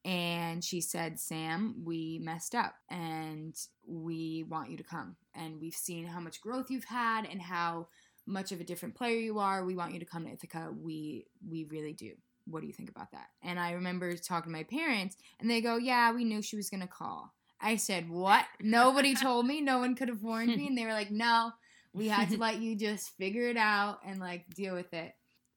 and 0.05 0.63
she 0.63 0.81
said, 0.81 1.19
Sam, 1.19 1.83
we 1.85 2.19
messed 2.21 2.55
up 2.55 2.75
and 2.89 3.55
we 3.87 4.43
want 4.49 4.69
you 4.69 4.77
to 4.77 4.83
come. 4.83 5.15
And 5.33 5.61
we've 5.61 5.73
seen 5.73 6.05
how 6.05 6.19
much 6.19 6.41
growth 6.41 6.69
you've 6.69 6.83
had 6.83 7.25
and 7.25 7.41
how 7.41 7.87
much 8.25 8.51
of 8.51 8.59
a 8.59 8.65
different 8.65 8.95
player 8.95 9.17
you 9.17 9.39
are. 9.39 9.65
We 9.65 9.75
want 9.75 9.93
you 9.93 9.99
to 9.99 10.05
come 10.05 10.25
to 10.25 10.31
Ithaca. 10.31 10.73
We 10.77 11.25
we 11.47 11.65
really 11.65 11.93
do. 11.93 12.13
What 12.45 12.61
do 12.61 12.67
you 12.67 12.73
think 12.73 12.89
about 12.89 13.11
that? 13.11 13.27
And 13.41 13.59
I 13.59 13.71
remember 13.71 14.15
talking 14.17 14.51
to 14.51 14.57
my 14.57 14.63
parents, 14.63 15.15
and 15.39 15.49
they 15.49 15.61
go, 15.61 15.77
"Yeah, 15.77 16.11
we 16.11 16.25
knew 16.25 16.41
she 16.41 16.57
was 16.57 16.69
gonna 16.69 16.87
call." 16.87 17.33
I 17.61 17.77
said, 17.77 18.09
"What? 18.09 18.45
Nobody 18.61 19.15
told 19.15 19.45
me. 19.45 19.61
No 19.61 19.79
one 19.79 19.95
could 19.95 20.09
have 20.09 20.23
warned 20.23 20.55
me." 20.55 20.67
And 20.67 20.77
they 20.77 20.85
were 20.85 20.93
like, 20.93 21.11
"No, 21.11 21.51
we 21.93 22.07
had 22.07 22.29
to 22.29 22.37
let 22.37 22.61
you 22.61 22.75
just 22.75 23.15
figure 23.17 23.47
it 23.47 23.57
out 23.57 23.99
and 24.05 24.19
like 24.19 24.53
deal 24.53 24.75
with 24.75 24.93
it." 24.93 25.13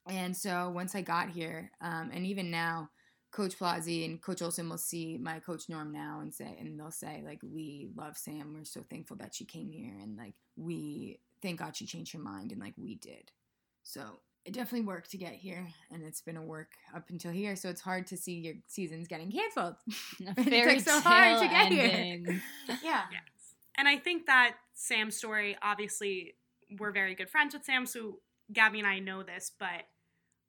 And 0.08 0.36
so 0.36 0.70
once 0.70 0.94
I 0.94 1.02
got 1.02 1.30
here, 1.30 1.72
um, 1.80 2.10
and 2.12 2.24
even 2.26 2.50
now, 2.50 2.90
Coach 3.36 3.58
Pallozzi 3.58 4.06
and 4.06 4.22
Coach 4.22 4.40
Olson 4.40 4.70
will 4.70 4.78
see 4.78 5.18
my 5.18 5.40
coach 5.40 5.68
Norm 5.68 5.92
now 5.92 6.20
and 6.22 6.34
say, 6.34 6.56
and 6.58 6.80
they'll 6.80 6.90
say 6.90 7.22
like, 7.22 7.40
"We 7.42 7.90
love 7.94 8.16
Sam. 8.16 8.54
We're 8.54 8.64
so 8.64 8.82
thankful 8.88 9.18
that 9.18 9.34
she 9.34 9.44
came 9.44 9.68
here, 9.70 9.92
and 10.02 10.16
like 10.16 10.32
we 10.56 11.20
thank 11.42 11.58
God 11.58 11.76
she 11.76 11.84
changed 11.84 12.14
her 12.14 12.18
mind, 12.18 12.50
and 12.50 12.62
like 12.62 12.72
we 12.78 12.94
did." 12.94 13.32
So 13.82 14.20
it 14.46 14.54
definitely 14.54 14.86
worked 14.86 15.10
to 15.10 15.18
get 15.18 15.34
here, 15.34 15.68
and 15.90 16.02
it's 16.02 16.22
been 16.22 16.38
a 16.38 16.42
work 16.42 16.70
up 16.94 17.10
until 17.10 17.30
here. 17.30 17.56
So 17.56 17.68
it's 17.68 17.82
hard 17.82 18.06
to 18.06 18.16
see 18.16 18.36
your 18.38 18.54
seasons 18.68 19.06
getting 19.06 19.30
canceled. 19.30 19.74
It 20.38 20.70
took 20.70 20.80
so 20.80 20.98
hard 21.00 21.42
to 21.42 21.48
get 21.48 21.72
here. 21.72 22.40
yeah. 22.82 23.02
Yes. 23.12 23.54
And 23.76 23.86
I 23.86 23.98
think 23.98 24.24
that 24.26 24.56
Sam's 24.72 25.14
story, 25.14 25.58
obviously, 25.60 26.36
we're 26.78 26.90
very 26.90 27.14
good 27.14 27.28
friends 27.28 27.52
with 27.52 27.66
Sam, 27.66 27.84
so 27.84 28.20
Gabby 28.50 28.78
and 28.78 28.88
I 28.88 28.98
know 28.98 29.22
this, 29.22 29.52
but 29.58 29.82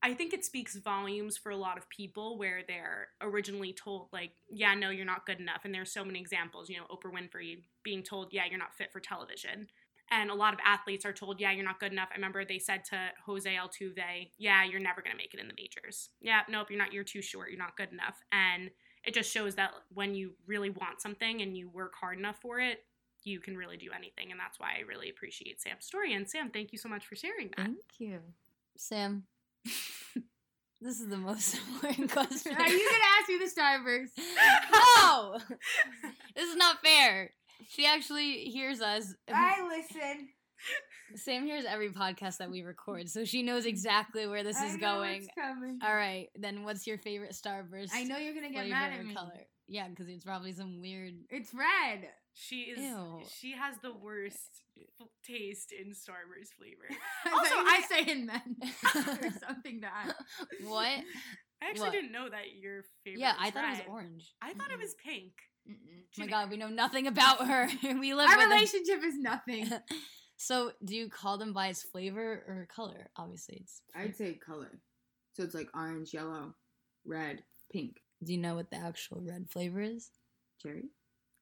I 0.08 0.14
think 0.14 0.34
it 0.34 0.46
speaks 0.46 0.78
volumes 0.78 1.36
for 1.36 1.52
a 1.52 1.58
lot 1.58 1.78
of 1.78 1.90
people 1.90 2.38
where 2.38 2.62
they're 2.66 3.10
originally 3.20 3.74
told, 3.74 4.08
like, 4.14 4.32
yeah, 4.50 4.74
no, 4.74 4.90
you're 4.90 5.06
not 5.06 5.26
good 5.26 5.42
enough. 5.42 5.66
And 5.66 5.76
there's 5.76 5.92
so 5.92 6.06
many 6.06 6.18
examples, 6.18 6.70
you 6.70 6.78
know, 6.78 6.86
Oprah 6.86 7.12
Winfrey 7.12 7.64
being 7.84 8.04
told, 8.04 8.32
yeah, 8.32 8.44
you're 8.50 8.58
not 8.58 8.74
fit 8.74 8.94
for 8.94 9.02
television. 9.02 9.68
And 10.10 10.32
a 10.32 10.34
lot 10.34 10.54
of 10.54 10.62
athletes 10.66 11.06
are 11.06 11.12
told, 11.12 11.42
yeah, 11.42 11.52
you're 11.52 11.66
not 11.66 11.82
good 11.82 11.92
enough. 11.92 12.08
I 12.14 12.16
remember 12.16 12.46
they 12.46 12.58
said 12.58 12.86
to 12.86 13.10
Jose 13.26 13.54
Altuve, 13.54 14.30
yeah, 14.38 14.64
you're 14.64 14.80
never 14.80 15.02
going 15.02 15.12
to 15.12 15.18
make 15.18 15.34
it 15.34 15.42
in 15.42 15.50
the 15.50 15.54
majors. 15.58 16.08
Yeah, 16.22 16.44
nope, 16.50 16.68
you're 16.70 16.80
not, 16.80 16.94
you're 16.94 17.04
too 17.04 17.22
short, 17.22 17.50
you're 17.50 17.60
not 17.60 17.76
good 17.76 17.92
enough. 17.92 18.16
And 18.32 18.72
it 19.04 19.14
just 19.14 19.30
shows 19.30 19.56
that 19.56 19.72
when 19.94 20.16
you 20.16 20.36
really 20.46 20.70
want 20.70 21.02
something 21.02 21.42
and 21.42 21.58
you 21.58 21.68
work 21.70 21.96
hard 22.00 22.18
enough 22.18 22.38
for 22.42 22.62
it, 22.62 22.86
you 23.24 23.42
can 23.42 23.58
really 23.58 23.76
do 23.76 23.90
anything. 23.94 24.32
And 24.32 24.40
that's 24.40 24.58
why 24.58 24.76
I 24.78 24.88
really 24.88 25.10
appreciate 25.10 25.60
Sam's 25.60 25.86
story. 25.86 26.14
And 26.14 26.30
Sam, 26.30 26.50
thank 26.50 26.72
you 26.72 26.78
so 26.78 26.88
much 26.88 27.06
for 27.06 27.18
sharing 27.18 27.50
that. 27.58 27.66
Thank 27.66 28.00
you. 28.00 28.20
Sam, 28.78 29.24
this 30.82 31.00
is 31.00 31.08
the 31.08 31.18
most 31.18 31.56
important 31.74 32.12
question. 32.12 32.56
Are 32.56 32.68
you 32.70 32.90
gonna 32.90 33.04
ask 33.20 33.30
me 33.30 33.38
the 33.38 33.52
Starburst? 33.62 34.12
no, 34.98 35.38
this 36.36 36.50
is 36.50 36.56
not 36.56 36.84
fair. 36.84 37.32
She 37.70 37.86
actually 37.86 38.46
hears 38.46 38.82
us. 38.82 39.14
I 39.34 39.68
listen. 39.68 40.30
Sam 41.16 41.46
hears 41.46 41.66
every 41.66 41.90
podcast 41.90 42.38
that 42.38 42.50
we 42.52 42.62
record, 42.64 43.10
so 43.10 43.24
she 43.26 43.42
knows 43.44 43.66
exactly 43.66 44.28
where 44.28 44.44
this 44.44 44.58
I 44.58 44.66
is 44.68 44.74
know 44.78 44.96
going. 44.98 45.22
it's 45.24 45.28
coming. 45.40 45.80
All 45.84 45.96
right, 45.96 46.28
then 46.36 46.64
what's 46.64 46.86
your 46.86 46.98
favorite 46.98 47.32
Starburst? 47.32 47.90
I 47.94 48.04
know 48.04 48.18
you're 48.18 48.34
gonna 48.34 48.50
get 48.50 48.60
flavor 48.66 48.70
mad 48.70 48.94
at 48.94 49.06
me. 49.06 49.14
color? 49.16 49.32
Yeah, 49.70 49.88
because 49.90 50.08
it's 50.08 50.24
probably 50.24 50.54
some 50.54 50.80
weird. 50.82 51.14
It's 51.30 51.54
red. 51.54 52.08
She 52.34 52.62
is, 52.62 52.80
Ew. 52.80 53.22
she 53.40 53.54
has 53.54 53.76
the 53.82 53.92
worst 53.94 54.62
taste 55.26 55.72
in 55.72 55.88
Starburst 55.92 56.54
flavor. 56.58 56.88
also, 57.26 57.38
Also, 57.40 57.56
I 57.56 57.82
I- 57.84 57.88
say 58.06 58.12
in 58.12 58.26
men 58.28 58.58
or 58.96 59.32
something 59.48 59.82
to 59.82 59.88
add. 59.88 60.14
what? 60.66 60.88
I 60.88 61.70
actually 61.70 61.82
What? 61.88 61.92
didn't 61.94 62.12
know 62.12 62.30
that 62.30 62.56
your 62.62 62.84
favorite 63.04 63.20
Yeah, 63.22 63.34
was 63.34 63.38
I 63.42 63.50
thought 63.52 63.66
it 63.66 63.70
was 63.72 63.82
orange. 63.90 64.34
I 64.42 64.54
thought 64.54 64.70
it 64.70 64.78
Mm-mm. 64.78 64.82
was 64.82 64.96
pink. 65.04 65.32
Mm-mm. 65.68 66.20
My 66.20 66.28
god, 66.28 66.52
we 66.52 66.58
know 66.58 66.70
nothing 66.70 67.08
about 67.08 67.48
her. 67.48 67.68
we 68.00 68.14
live 68.14 68.30
Our 68.30 68.38
with 68.38 68.46
a- 68.46 68.50
relationship 68.50 69.04
is 69.04 69.18
nothing. 69.18 69.68
So, 70.38 70.72
do 70.86 70.96
you 70.96 71.10
call 71.10 71.38
them 71.38 71.52
by 71.52 71.68
its 71.68 71.82
flavor 71.84 72.44
or 72.48 72.68
color? 72.74 73.10
Obviously, 73.18 73.58
it's. 73.62 73.82
I'd 73.96 74.16
say 74.16 74.34
color. 74.34 74.70
So 75.34 75.44
it's 75.44 75.56
like 75.56 75.70
orange, 75.76 76.14
yellow, 76.14 76.54
red, 77.06 77.42
pink, 77.72 78.02
Do 78.24 78.32
you 78.34 78.40
know 78.40 78.56
what 78.56 78.70
the 78.72 78.78
actual 78.78 79.22
red 79.22 79.50
flavor 79.50 79.82
is? 79.82 80.10
cherry. 80.62 80.86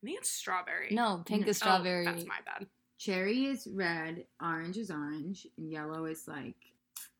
I 0.04 0.06
think 0.06 0.20
it's 0.20 0.30
strawberry. 0.30 0.90
No, 0.92 1.24
pink 1.26 1.44
No. 1.46 1.50
is 1.50 1.58
oh, 1.62 1.66
strawberry. 1.66 2.06
Oh, 2.08 2.12
that's 2.12 2.26
my 2.26 2.38
bad. 2.46 2.68
Cherry 2.98 3.46
is 3.46 3.68
red, 3.72 4.26
orange 4.42 4.78
is 4.78 4.92
orange, 4.92 5.48
and 5.58 5.72
yellow 5.72 6.06
is 6.06 6.28
like 6.28 6.56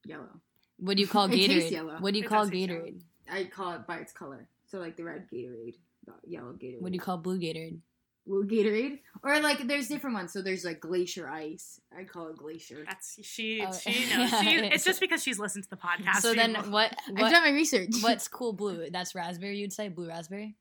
yellow. 0.06 0.40
what 0.78 0.96
do 0.98 1.02
you 1.02 1.08
call 1.16 1.26
It 1.26 1.32
tastes 1.32 1.70
Gatorade? 1.70 1.72
yellow. 1.72 1.98
What 2.00 2.14
do 2.14 2.20
you 2.20 2.26
It 2.26 2.30
call 2.30 2.42
does 2.44 2.52
taste 2.52 2.70
yellow. 2.70 2.82
Gatorade? 2.84 3.02
I 3.32 3.44
call 3.46 3.72
it 3.74 3.88
by 3.88 3.98
its 3.98 4.12
color. 4.14 4.48
So 4.68 4.80
like 4.80 4.96
the 4.98 5.04
red 5.04 5.28
Gatorade, 5.32 5.76
the 6.06 6.14
yellow 6.26 6.54
Gatorade. 6.54 6.82
What 6.82 6.92
do 6.92 6.96
you 6.96 7.02
call 7.02 7.18
blue 7.18 7.40
Gatorade? 7.40 7.80
Blue 8.28 8.46
Gatorade? 8.46 9.00
Or 9.24 9.40
like 9.40 9.68
there's 9.68 9.88
different 9.88 10.16
ones. 10.16 10.34
So 10.34 10.42
there's 10.42 10.66
like 10.66 10.80
glacier 10.80 11.30
ice. 11.30 11.80
I 11.98 12.04
call 12.04 12.28
it 12.30 12.38
glacier. 12.38 12.84
That's 12.88 13.18
she. 13.24 13.64
Oh, 13.66 13.72
she 13.72 14.06
knows. 14.16 14.30
She, 14.42 14.56
it's 14.66 14.84
so- 14.84 14.90
just 14.90 15.00
because 15.00 15.24
she's 15.24 15.40
listened 15.40 15.64
to 15.66 15.70
the 15.70 15.78
podcast. 15.78 16.22
so 16.22 16.34
then, 16.34 16.54
will- 16.54 16.72
what? 16.72 16.96
I've 17.10 17.32
done 17.32 17.44
my 17.44 17.52
research. 17.52 17.90
what's 18.02 18.28
cool 18.28 18.54
blue? 18.54 18.88
That's 18.92 19.14
raspberry. 19.16 19.58
You'd 19.58 19.74
say 19.74 19.90
blue 19.90 20.08
raspberry, 20.08 20.56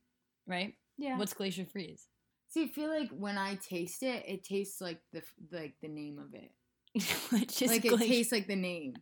right? 0.47 0.75
yeah? 0.99 1.19
What's 1.19 1.35
glacier 1.35 1.65
freeze? 1.65 2.07
See, 2.49 2.65
I 2.65 2.69
feel 2.69 2.89
like 2.89 3.11
when 3.11 3.37
I 3.37 3.57
taste 3.57 4.03
it, 4.03 4.25
it 4.29 4.45
tastes 4.45 4.81
like 4.81 5.01
the 5.13 5.23
like 5.51 5.75
the 5.83 5.89
name 5.89 6.19
of 6.19 6.35
it. 6.35 6.51
Which 7.31 7.61
is 7.63 7.71
like 7.71 7.85
it 7.85 7.99
tastes 7.99 8.31
like 8.31 8.47
the 8.47 8.55
name. 8.55 8.95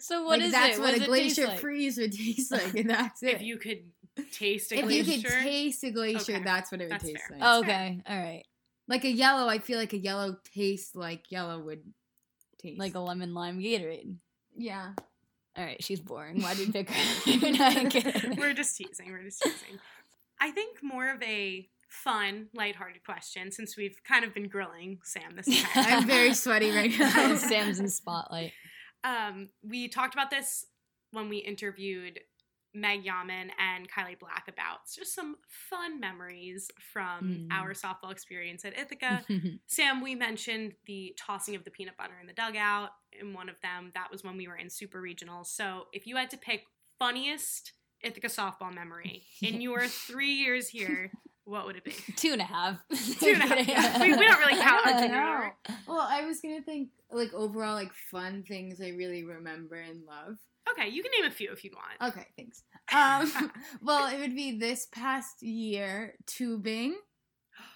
so 0.00 0.24
what 0.24 0.38
like 0.40 0.46
is 0.46 0.52
that's 0.52 0.78
it? 0.78 0.80
what 0.80 0.94
does 0.94 1.02
a 1.02 1.06
glacier 1.06 1.46
like? 1.46 1.60
freeze 1.60 1.96
would 1.98 2.12
taste 2.12 2.50
like, 2.50 2.74
and 2.74 2.90
that's 2.90 3.22
it. 3.22 3.34
if 3.34 3.42
you 3.42 3.56
could 3.58 3.82
taste 4.32 4.72
a 4.72 4.76
If 4.78 4.84
glacier, 4.84 5.10
you 5.12 5.22
could 5.22 5.30
taste 5.30 5.84
a 5.84 5.90
glacier, 5.90 6.34
Okay, 6.34 6.44
that's 6.44 6.70
what 6.72 6.80
it 6.80 6.84
would 6.84 6.92
that's 6.92 7.04
taste 7.04 7.22
fair. 7.28 7.38
like. 7.38 7.64
Okay, 7.64 8.02
all 8.08 8.18
right. 8.18 8.44
Like 8.88 9.04
a 9.04 9.10
yellow, 9.10 9.48
I 9.48 9.58
feel 9.58 9.78
like 9.78 9.92
a 9.92 9.98
yellow 9.98 10.36
tastes 10.54 10.94
like 10.96 11.30
yellow 11.30 11.60
would 11.60 11.82
taste. 12.58 12.78
Like 12.78 12.94
a 12.94 13.00
lemon 13.00 13.34
lime 13.34 13.58
Gatorade. 13.60 14.16
yeah. 14.56 14.92
All 15.56 15.64
right, 15.64 15.82
she's 15.82 16.00
boring. 16.00 16.40
Why 16.42 16.54
did 16.54 16.68
you 16.68 16.72
pick 16.72 16.90
her? 16.90 17.20
No, 18.30 18.34
we're 18.38 18.54
just 18.54 18.76
teasing. 18.76 19.10
We're 19.10 19.24
just 19.24 19.42
teasing. 19.42 19.78
I 20.40 20.52
think 20.52 20.78
more 20.82 21.10
of 21.10 21.20
a 21.24 21.68
fun, 21.88 22.46
lighthearted 22.54 23.04
question 23.04 23.50
since 23.50 23.76
we've 23.76 23.96
kind 24.04 24.24
of 24.24 24.32
been 24.32 24.48
grilling 24.48 25.00
Sam 25.02 25.34
this 25.36 25.48
entire 25.48 25.84
I'm 25.98 26.06
very 26.06 26.34
sweaty 26.34 26.70
right 26.70 26.90
now. 26.96 27.34
Sam's 27.34 27.80
in 27.80 27.88
spotlight. 27.88 28.52
Um, 29.02 29.48
we 29.62 29.88
talked 29.88 30.14
about 30.14 30.30
this 30.30 30.66
when 31.10 31.28
we 31.28 31.38
interviewed 31.38 32.20
Meg 32.72 33.04
Yaman 33.04 33.50
and 33.58 33.90
Kylie 33.90 34.18
Black 34.18 34.44
about 34.48 34.78
just 34.94 35.14
some 35.14 35.36
fun 35.48 35.98
memories 36.00 36.70
from 36.92 37.48
Mm. 37.50 37.52
our 37.52 37.72
softball 37.74 38.12
experience 38.12 38.64
at 38.64 38.78
Ithaca. 38.78 39.24
Sam, 39.66 40.00
we 40.02 40.14
mentioned 40.14 40.74
the 40.86 41.14
tossing 41.18 41.54
of 41.56 41.64
the 41.64 41.70
peanut 41.70 41.96
butter 41.96 42.14
in 42.20 42.26
the 42.26 42.32
dugout 42.32 42.90
in 43.18 43.32
one 43.32 43.48
of 43.48 43.56
them. 43.62 43.90
That 43.94 44.10
was 44.10 44.22
when 44.22 44.36
we 44.36 44.46
were 44.46 44.56
in 44.56 44.70
super 44.70 45.02
regionals. 45.02 45.46
So 45.46 45.88
if 45.92 46.06
you 46.06 46.16
had 46.16 46.30
to 46.30 46.36
pick 46.36 46.62
funniest 46.98 47.72
Ithaca 48.02 48.28
softball 48.28 48.72
memory 48.74 49.24
in 49.42 49.60
your 49.60 49.86
three 49.88 50.32
years 50.34 50.68
here, 50.68 51.10
what 51.44 51.66
would 51.66 51.76
it 51.76 51.84
be? 51.84 51.90
Two 52.16 52.32
and 52.32 52.40
a 52.40 52.44
half. 52.44 52.78
Two 53.18 53.30
and 53.34 53.42
a 53.42 53.46
half. 53.46 53.66
Yeah, 53.68 54.00
we- 54.02 54.14
we 54.16 54.26
don't 54.26 54.38
really 54.38 54.60
count 54.60 54.86
I 54.86 54.90
don't 54.92 55.02
junior 55.02 55.16
year. 55.16 55.56
Well, 55.88 56.06
I 56.08 56.24
was 56.24 56.40
gonna 56.40 56.62
think 56.62 56.90
like 57.10 57.32
overall 57.34 57.74
like 57.74 57.92
fun 58.10 58.44
things 58.46 58.80
I 58.80 58.90
really 58.90 59.24
remember 59.24 59.74
and 59.76 60.04
love. 60.06 60.36
Okay, 60.70 60.88
you 60.88 61.02
can 61.02 61.10
name 61.20 61.30
a 61.30 61.34
few 61.34 61.52
if 61.52 61.64
you'd 61.64 61.74
want. 61.74 62.14
Okay, 62.14 62.26
thanks. 62.36 62.62
Um, 62.94 63.50
well, 63.82 64.12
it 64.12 64.18
would 64.20 64.34
be 64.34 64.58
this 64.58 64.86
past 64.92 65.42
year 65.42 66.14
tubing. 66.26 66.96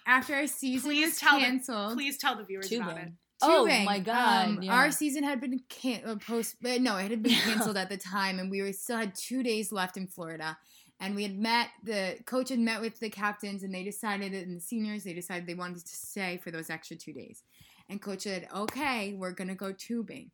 After 0.07 0.35
our 0.35 0.47
season 0.47 0.91
Please 0.91 1.05
was 1.11 1.17
tell 1.19 1.39
the- 1.39 1.45
canceled, 1.45 1.93
Please 1.93 2.17
tell 2.17 2.35
the 2.35 2.43
viewers 2.43 2.71
about 2.71 2.97
it. 2.97 3.11
Tubing. 3.43 3.81
Oh 3.81 3.83
my 3.85 3.99
god! 3.99 4.47
Um, 4.47 4.61
yeah. 4.61 4.73
Our 4.73 4.91
season 4.91 5.23
had 5.23 5.41
been 5.41 5.59
can- 5.67 6.03
uh, 6.05 6.15
post. 6.15 6.55
uh, 6.63 6.77
No, 6.79 6.97
it 6.97 7.11
had 7.11 7.21
been 7.21 7.33
canceled 7.43 7.77
at 7.77 7.89
the 7.89 7.97
time, 7.97 8.39
and 8.39 8.49
we 8.49 8.61
were 8.61 8.71
still 8.71 8.97
had 8.97 9.13
two 9.15 9.43
days 9.43 9.71
left 9.71 9.97
in 9.97 10.07
Florida. 10.07 10.57
And 11.01 11.13
we 11.13 11.23
had 11.23 11.37
met 11.37 11.67
the 11.83 12.15
coach 12.25 12.47
had 12.49 12.59
met 12.59 12.79
with 12.79 12.99
the 12.99 13.09
captains, 13.09 13.63
and 13.63 13.73
they 13.73 13.83
decided 13.83 14.31
that 14.31 14.45
and 14.47 14.55
the 14.55 14.61
seniors 14.61 15.03
they 15.03 15.13
decided 15.13 15.45
they 15.45 15.53
wanted 15.53 15.85
to 15.85 15.95
stay 15.95 16.37
for 16.37 16.51
those 16.51 16.69
extra 16.69 16.95
two 16.95 17.11
days. 17.11 17.43
And 17.89 18.01
coach 18.01 18.21
said, 18.21 18.47
"Okay, 18.55 19.13
we're 19.13 19.33
gonna 19.33 19.55
go 19.55 19.73
tubing." 19.73 20.31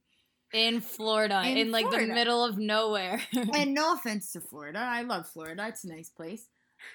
In 0.53 0.81
Florida, 0.81 1.41
in, 1.45 1.57
In 1.57 1.71
like 1.71 1.89
the 1.89 2.01
middle 2.07 2.43
of 2.43 2.57
nowhere. 2.57 3.21
and 3.55 3.73
no 3.73 3.93
offense 3.93 4.31
to 4.33 4.41
Florida, 4.41 4.79
I 4.79 5.01
love 5.03 5.27
Florida. 5.27 5.65
It's 5.67 5.83
a 5.83 5.87
nice 5.89 6.09
place. 6.09 6.47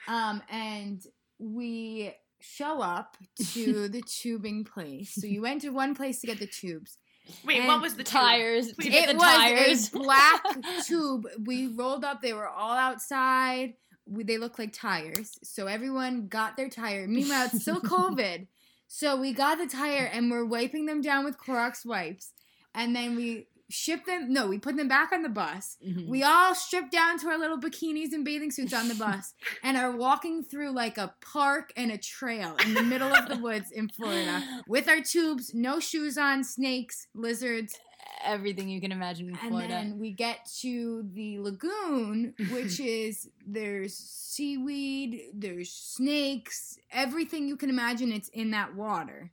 Um, 0.09 0.43
and 0.51 1.03
we 1.39 2.13
show 2.41 2.81
up 2.83 3.17
to 3.53 3.89
the 3.89 4.03
tubing 4.03 4.65
place. 4.65 5.15
So 5.15 5.27
you 5.27 5.43
went 5.43 5.63
to 5.63 5.71
one 5.71 5.95
place 5.95 6.21
to 6.21 6.27
get 6.27 6.39
the 6.39 6.47
tubes, 6.47 6.99
Wait, 7.45 7.59
And 7.59 7.67
what 7.69 7.81
was 7.81 7.95
the 7.95 8.05
tires? 8.05 8.69
To 8.69 8.75
Please. 8.77 8.95
it 8.95 9.09
the 9.09 9.15
was 9.15 9.23
tires. 9.25 9.89
a 9.89 9.99
black 9.99 10.43
tube. 10.87 11.27
We 11.45 11.67
rolled 11.69 12.05
up. 12.05 12.23
They 12.23 12.33
were 12.33 12.49
all 12.49 12.77
outside. 12.77 13.75
We, 14.09 14.23
they 14.23 14.39
looked 14.39 14.59
like 14.59 14.73
tires. 14.73 15.33
So 15.43 15.67
everyone 15.67 16.29
got 16.29 16.57
their 16.57 16.69
tire. 16.69 17.09
Meanwhile, 17.09 17.47
it's 17.53 17.63
still 17.63 17.81
COVID. 17.81 18.47
So 18.87 19.17
we 19.17 19.33
got 19.33 19.59
the 19.59 19.67
tire 19.67 20.05
and 20.13 20.31
we're 20.31 20.45
wiping 20.45 20.87
them 20.87 21.01
down 21.01 21.25
with 21.25 21.39
Clorox 21.39 21.85
wipes. 21.85 22.33
And 22.77 22.95
then 22.95 23.17
we 23.17 23.49
ship 23.69 24.05
them. 24.05 24.33
No, 24.33 24.47
we 24.47 24.59
put 24.59 24.77
them 24.77 24.87
back 24.87 25.11
on 25.13 25.23
the 25.23 25.29
bus. 25.29 25.77
Mhm. 25.85 26.07
We 26.07 26.23
all 26.23 26.55
strip 26.55 26.89
down 26.93 27.19
to 27.19 27.27
our 27.29 27.37
little 27.39 27.59
bikinis 27.59 28.13
and 28.13 28.25
bathing 28.25 28.53
suits 28.53 28.73
on 28.73 28.87
the 28.87 28.95
bus 29.07 29.35
and 29.65 29.77
are 29.77 29.91
walking 29.97 30.45
through 30.45 30.71
like 30.71 30.99
a 30.99 31.15
park 31.21 31.73
and 31.77 31.91
a 31.91 31.99
trail 31.99 32.55
in 32.65 32.75
the 32.75 32.85
middle 32.85 33.13
of 33.13 33.29
the 33.29 33.39
woods 33.39 33.73
in 33.73 33.89
Florida 33.89 34.41
with 34.69 34.89
our 34.89 35.01
tubes, 35.01 35.53
no 35.53 35.81
shoes 35.81 36.17
on, 36.17 36.45
snakes, 36.45 37.09
lizards, 37.15 37.75
Everything 38.25 38.69
you 38.69 38.81
can 38.81 38.93
imagine 38.93 39.29
in 39.29 39.37
and 39.37 39.49
Florida. 39.49 39.69
then 39.69 39.99
we 39.99 40.11
get 40.13 40.49
to 40.61 41.05
the 41.13 41.39
lagoon, 41.41 42.35
which 42.51 42.79
is 42.81 43.29
there's 43.47 43.95
seaweed, 43.97 45.21
there's 45.35 45.71
snakes, 45.73 46.79
everything 46.93 47.49
you 47.49 47.57
can 47.57 47.69
imagine. 47.69 48.13
It's 48.13 48.29
in 48.29 48.53
that 48.53 48.75
water. 48.75 49.33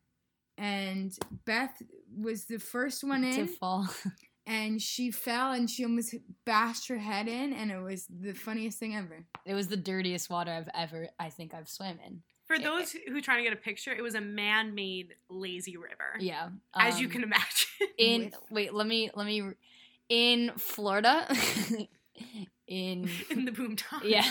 And 0.63 1.13
Beth 1.43 1.82
was 2.17 2.46
the 2.46 2.58
first 2.58 3.03
one 3.03 3.22
to 3.22 3.41
in, 3.41 3.48
fall. 3.48 3.86
and 4.48 4.82
she 4.82 5.12
fell 5.12 5.51
and 5.51 5.70
she 5.70 5.84
almost 5.84 6.15
bashed 6.46 6.88
her 6.88 6.98
head 6.98 7.27
in, 7.27 7.51
and 7.51 7.70
it 7.70 7.79
was 7.79 8.08
the 8.08 8.32
funniest 8.32 8.79
thing 8.79 8.96
ever. 8.96 9.25
It 9.46 9.55
was 9.55 9.67
the 9.67 9.75
dirtiest 9.75 10.29
water 10.29 10.51
I've 10.51 10.70
ever, 10.74 11.10
I 11.20 11.29
think, 11.29 11.53
I've 11.53 11.67
swam 11.67 12.00
in. 12.08 12.22
For 12.48 12.58
those 12.58 12.91
who 12.91 13.17
are 13.17 13.22
trying 13.22 13.39
to 13.39 13.43
get 13.43 13.51
a 13.51 13.62
picture, 13.62 13.91
it 13.91 14.01
was 14.01 14.15
a 14.15 14.22
man-made 14.22 15.15
lazy 15.29 15.75
river. 15.75 16.15
Yeah, 16.20 16.50
As 16.74 17.00
you 17.00 17.08
um, 17.08 17.12
can 17.12 17.24
imagine. 17.24 17.67
in 17.98 18.22
with- 18.25 18.36
wait, 18.50 18.74
let 18.74 18.88
me 18.88 19.10
let 19.15 19.25
me 19.25 19.43
in 20.08 20.51
Florida. 20.58 21.27
in 22.67 23.10
in 23.29 23.46
the 23.46 23.51
boom 23.51 23.75
boomtown. 23.75 24.01
yeah, 24.03 24.29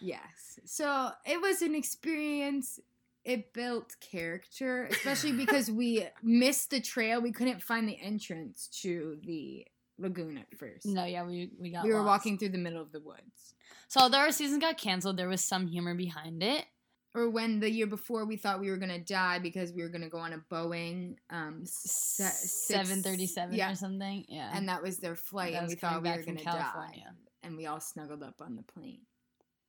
Yes. 0.00 0.58
So 0.64 1.10
it 1.24 1.40
was 1.40 1.62
an 1.62 1.76
experience. 1.76 2.80
It 3.24 3.52
built 3.52 3.96
character, 4.00 4.86
especially 4.90 5.32
because 5.32 5.70
we 5.70 6.06
missed 6.22 6.70
the 6.70 6.80
trail. 6.80 7.20
We 7.20 7.32
couldn't 7.32 7.62
find 7.62 7.88
the 7.88 7.98
entrance 8.00 8.68
to 8.82 9.18
the 9.22 9.66
lagoon 9.98 10.38
at 10.38 10.46
first. 10.58 10.86
no, 10.86 11.04
yeah, 11.04 11.24
we 11.24 11.50
we 11.60 11.70
got 11.70 11.84
we 11.84 11.90
were 11.90 12.00
lost. 12.00 12.06
walking 12.06 12.38
through 12.38 12.48
the 12.50 12.58
middle 12.58 12.80
of 12.80 12.92
the 12.92 13.00
woods. 13.00 13.54
So 13.88 14.00
although 14.00 14.18
our 14.18 14.32
season 14.32 14.58
got 14.58 14.78
canceled, 14.78 15.16
there 15.16 15.28
was 15.28 15.44
some 15.44 15.66
humor 15.66 15.94
behind 15.94 16.42
it. 16.42 16.64
Or 17.14 17.28
when 17.28 17.58
the 17.58 17.70
year 17.70 17.88
before 17.88 18.24
we 18.24 18.36
thought 18.36 18.60
we 18.60 18.70
were 18.70 18.76
gonna 18.76 19.00
die 19.00 19.40
because 19.40 19.72
we 19.72 19.82
were 19.82 19.88
gonna 19.88 20.08
go 20.08 20.18
on 20.18 20.32
a 20.32 20.38
Boeing 20.52 21.16
um 21.28 21.62
Seven 21.64 23.02
thirty 23.02 23.26
seven 23.26 23.54
yeah, 23.54 23.72
or 23.72 23.74
something. 23.74 24.24
Yeah, 24.28 24.50
and 24.54 24.68
that 24.68 24.82
was 24.82 24.98
their 24.98 25.16
flight, 25.16 25.52
That 25.52 25.62
and 25.62 25.68
we 25.68 25.74
thought 25.74 26.02
we 26.02 26.08
were 26.08 26.22
gonna 26.22 26.42
die, 26.42 27.04
and 27.42 27.56
we 27.56 27.66
all 27.66 27.80
snuggled 27.80 28.22
up 28.22 28.40
on 28.40 28.56
the 28.56 28.62
plane. 28.62 29.00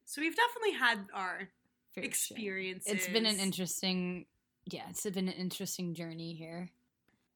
So 0.06 0.22
we've 0.22 0.36
definitely 0.36 0.74
had 0.74 1.08
our 1.14 1.50
Fair 1.94 2.04
share. 2.04 2.10
experiences. 2.10 2.92
it's 2.92 3.08
been 3.08 3.26
an 3.26 3.40
interesting. 3.40 4.26
Yeah, 4.72 4.84
it's 4.90 5.04
been 5.04 5.28
an 5.28 5.34
interesting 5.34 5.94
journey 5.94 6.34
here. 6.34 6.70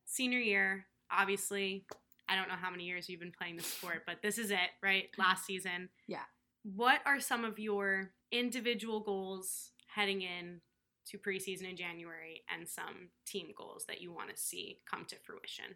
senior 0.06 0.40
year. 0.40 0.86
Obviously, 1.12 1.86
I 2.30 2.36
don't 2.36 2.48
know 2.48 2.56
how 2.60 2.72
many 2.72 2.86
years 2.86 3.10
you've 3.10 3.20
been 3.20 3.32
playing 3.38 3.58
the 3.58 3.64
sport, 3.64 4.04
but 4.06 4.18
this 4.22 4.38
is 4.38 4.52
it, 4.52 4.70
right? 4.82 5.10
Last 5.18 5.46
season. 5.46 5.90
Yeah. 6.08 6.24
What 6.64 7.02
are 7.06 7.20
some 7.20 7.46
of 7.46 7.60
your 7.60 8.12
individual 8.32 9.00
goals 9.00 9.72
heading 9.88 10.22
in 10.22 10.62
to 11.08 11.18
preseason 11.18 11.70
in 11.70 11.78
January 11.78 12.44
and 12.54 12.68
some 12.68 13.10
team 13.26 13.48
goals 13.56 13.86
that 13.88 14.02
you 14.02 14.12
want 14.12 14.30
to 14.36 14.38
see 14.42 14.80
come 14.90 15.06
to 15.06 15.16
fruition? 15.24 15.76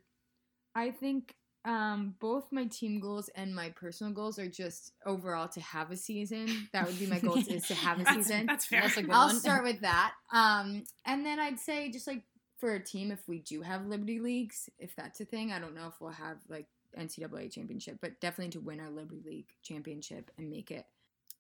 I 0.76 0.92
think 0.92 1.36
um, 1.66 2.16
both 2.20 2.46
my 2.52 2.66
team 2.66 3.00
goals 3.00 3.30
and 3.36 3.54
my 3.54 3.70
personal 3.70 4.14
goals 4.14 4.40
are 4.40 4.48
just 4.48 4.94
overall 5.06 5.48
to 5.50 5.60
have 5.62 5.92
a 5.92 5.98
season. 5.98 6.70
That 6.74 6.88
would 6.88 6.98
be 6.98 7.06
my 7.06 7.20
goals 7.20 7.48
is 7.48 7.68
to 7.68 7.76
have 7.76 8.00
a 8.00 8.04
That's, 8.06 8.16
season. 8.16 8.46
that's 8.46 8.66
fair. 8.66 8.82
That's 8.82 8.98
a 8.98 9.02
good 9.04 9.12
I'll 9.12 9.28
one. 9.28 9.40
start 9.40 9.64
with 9.64 9.82
that. 9.82 10.14
Um, 10.34 10.84
and 11.06 11.26
then 11.26 11.40
I'd 11.40 11.60
say 11.60 11.92
just 11.92 12.08
like 12.08 12.24
for 12.60 12.74
a 12.76 12.84
team, 12.84 13.12
if 13.12 13.28
we 13.28 13.40
do 13.40 13.62
have 13.62 13.86
Liberty 13.86 14.20
Leagues, 14.20 14.70
if 14.80 14.96
that's 14.96 15.20
a 15.20 15.26
thing, 15.26 15.52
I 15.52 15.60
don't 15.60 15.76
know 15.76 15.88
if 15.88 15.96
we'll 16.00 16.12
have 16.12 16.38
like 16.48 16.68
NCAA 16.98 17.52
championship, 17.52 17.98
but 18.02 18.20
definitely 18.22 18.52
to 18.54 18.62
win 18.62 18.80
our 18.80 18.90
Liberty 18.90 19.22
League 19.26 19.48
championship 19.62 20.32
and 20.38 20.50
make 20.50 20.72
it. 20.72 20.86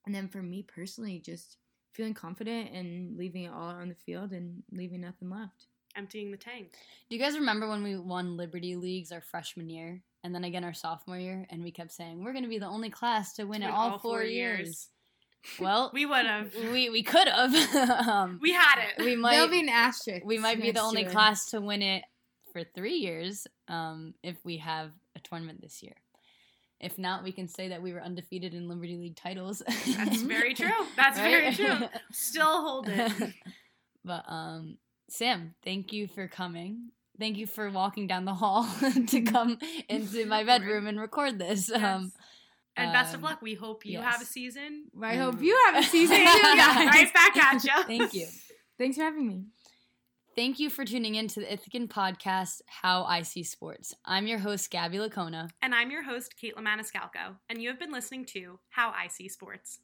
And 0.05 0.13
then 0.13 0.27
for 0.27 0.41
me 0.41 0.63
personally, 0.63 1.19
just 1.19 1.57
feeling 1.93 2.13
confident 2.13 2.71
and 2.71 3.17
leaving 3.17 3.43
it 3.43 3.51
all 3.53 3.69
on 3.69 3.89
the 3.89 3.95
field 3.95 4.31
and 4.31 4.63
leaving 4.71 5.01
nothing 5.01 5.29
left. 5.29 5.67
Emptying 5.95 6.29
the 6.31 6.37
tank. 6.37 6.73
Do 7.09 7.15
you 7.15 7.21
guys 7.21 7.35
remember 7.35 7.67
when 7.67 7.83
we 7.83 7.97
won 7.97 8.37
Liberty 8.37 8.75
Leagues 8.75 9.11
our 9.11 9.21
freshman 9.21 9.69
year 9.69 10.01
and 10.23 10.33
then 10.35 10.43
again 10.43 10.63
our 10.63 10.73
sophomore 10.73 11.17
year 11.17 11.45
and 11.49 11.63
we 11.63 11.71
kept 11.71 11.91
saying 11.91 12.23
we're 12.23 12.33
going 12.33 12.43
to 12.43 12.49
be 12.49 12.59
the 12.59 12.65
only 12.67 12.89
class 12.89 13.33
to 13.35 13.45
win 13.45 13.61
To 13.61 13.67
it 13.67 13.69
win 13.71 13.75
all, 13.75 13.99
four, 13.99 14.23
years. 14.23 14.87
Well, 15.59 15.89
We 15.93 16.05
would 16.05 16.25
have. 16.25 16.53
we 16.73 16.89
we 16.89 17.01
could 17.01 17.27
have. 17.29 17.53
um, 18.09 18.39
We 18.41 18.51
had 18.51 18.75
it. 18.89 18.97
we 18.99 19.15
There'll 19.15 19.21
might 19.21 19.49
be 19.51 19.59
an 19.61 19.69
asterisk. 19.69 20.25
we 20.25 20.37
might 20.37 20.61
be 20.61 20.71
the 20.71 20.81
only 20.81 21.03
to 21.03 21.09
it. 21.09 21.13
class 21.13 21.45
to 21.51 21.61
win 21.61 21.81
it 21.81 22.03
for 22.51 22.63
3 22.75 22.93
years 22.93 23.47
um, 23.69 24.13
if 24.21 24.35
we 24.43 24.57
have 24.57 24.91
a 25.15 25.19
tournament 25.19 25.61
this 25.61 25.81
year. 25.81 25.95
If 26.81 26.97
not, 26.97 27.23
we 27.23 27.31
can 27.31 27.47
say 27.47 27.69
that 27.69 27.81
we 27.81 27.93
were 27.93 28.01
undefeated 28.01 28.53
in 28.53 28.67
Liberty 28.67 28.97
League 28.97 29.15
titles. 29.15 29.61
That's 29.67 30.21
very 30.35 30.53
true. 30.53 30.71
That's 30.97 31.17
very 31.19 31.53
true. 31.53 31.87
Still 32.11 32.61
hold 32.61 32.89
it. 32.89 33.11
but 34.03 34.23
um 34.27 34.77
Sam, 35.09 35.55
thank 35.63 35.91
you 35.93 36.07
for 36.07 36.27
coming. 36.27 36.91
Thank 37.19 37.37
you 37.37 37.45
for 37.47 37.69
walking 37.69 38.07
down 38.07 38.25
the 38.25 38.33
hall 38.33 38.67
to 39.07 39.21
come 39.21 39.57
into 39.89 40.25
my 40.25 40.43
bedroom 40.51 40.87
and 40.87 40.99
record 40.99 41.37
this. 41.37 41.71
Um 41.71 42.11
and 42.77 42.93
best 42.93 43.13
of 43.13 43.19
um, 43.19 43.23
luck. 43.23 43.41
We 43.41 43.55
hope 43.55 43.85
you 43.85 43.93
yes. 43.99 44.05
have 44.05 44.21
a 44.21 44.25
season. 44.25 44.85
I 45.03 45.15
hope 45.17 45.35
Mm. 45.35 45.41
you 45.43 45.61
have 45.65 45.83
a 45.83 45.87
season 45.87 46.15
too, 46.17 46.23
yeah, 46.23 46.55
guys. 46.55 46.87
right 46.87 47.13
back 47.13 47.35
at 47.37 47.63
you. 47.63 47.83
thank 47.83 48.13
you. 48.13 48.25
Thanks 48.77 48.95
for 48.95 49.03
having 49.03 49.27
me. 49.27 49.43
Thank 50.35 50.59
you 50.59 50.69
for 50.69 50.85
tuning 50.85 51.15
in 51.15 51.27
to 51.29 51.41
the 51.41 51.47
Ithacan 51.47 51.89
podcast, 51.89 52.61
How 52.67 53.03
I 53.03 53.23
See 53.23 53.43
Sports. 53.43 53.93
I'm 54.05 54.25
your 54.27 54.37
host, 54.39 54.69
Gabby 54.71 54.97
Laccona. 54.97 55.49
And 55.61 55.75
I'm 55.75 55.91
your 55.91 56.03
host, 56.03 56.35
Kaitlin 56.41 56.63
Maniscalco, 56.63 57.35
and 57.49 57.61
you 57.61 57.67
have 57.67 57.79
been 57.79 57.91
listening 57.91 58.23
to 58.27 58.59
How 58.69 58.91
I 58.91 59.07
See 59.09 59.27
Sports. 59.27 59.79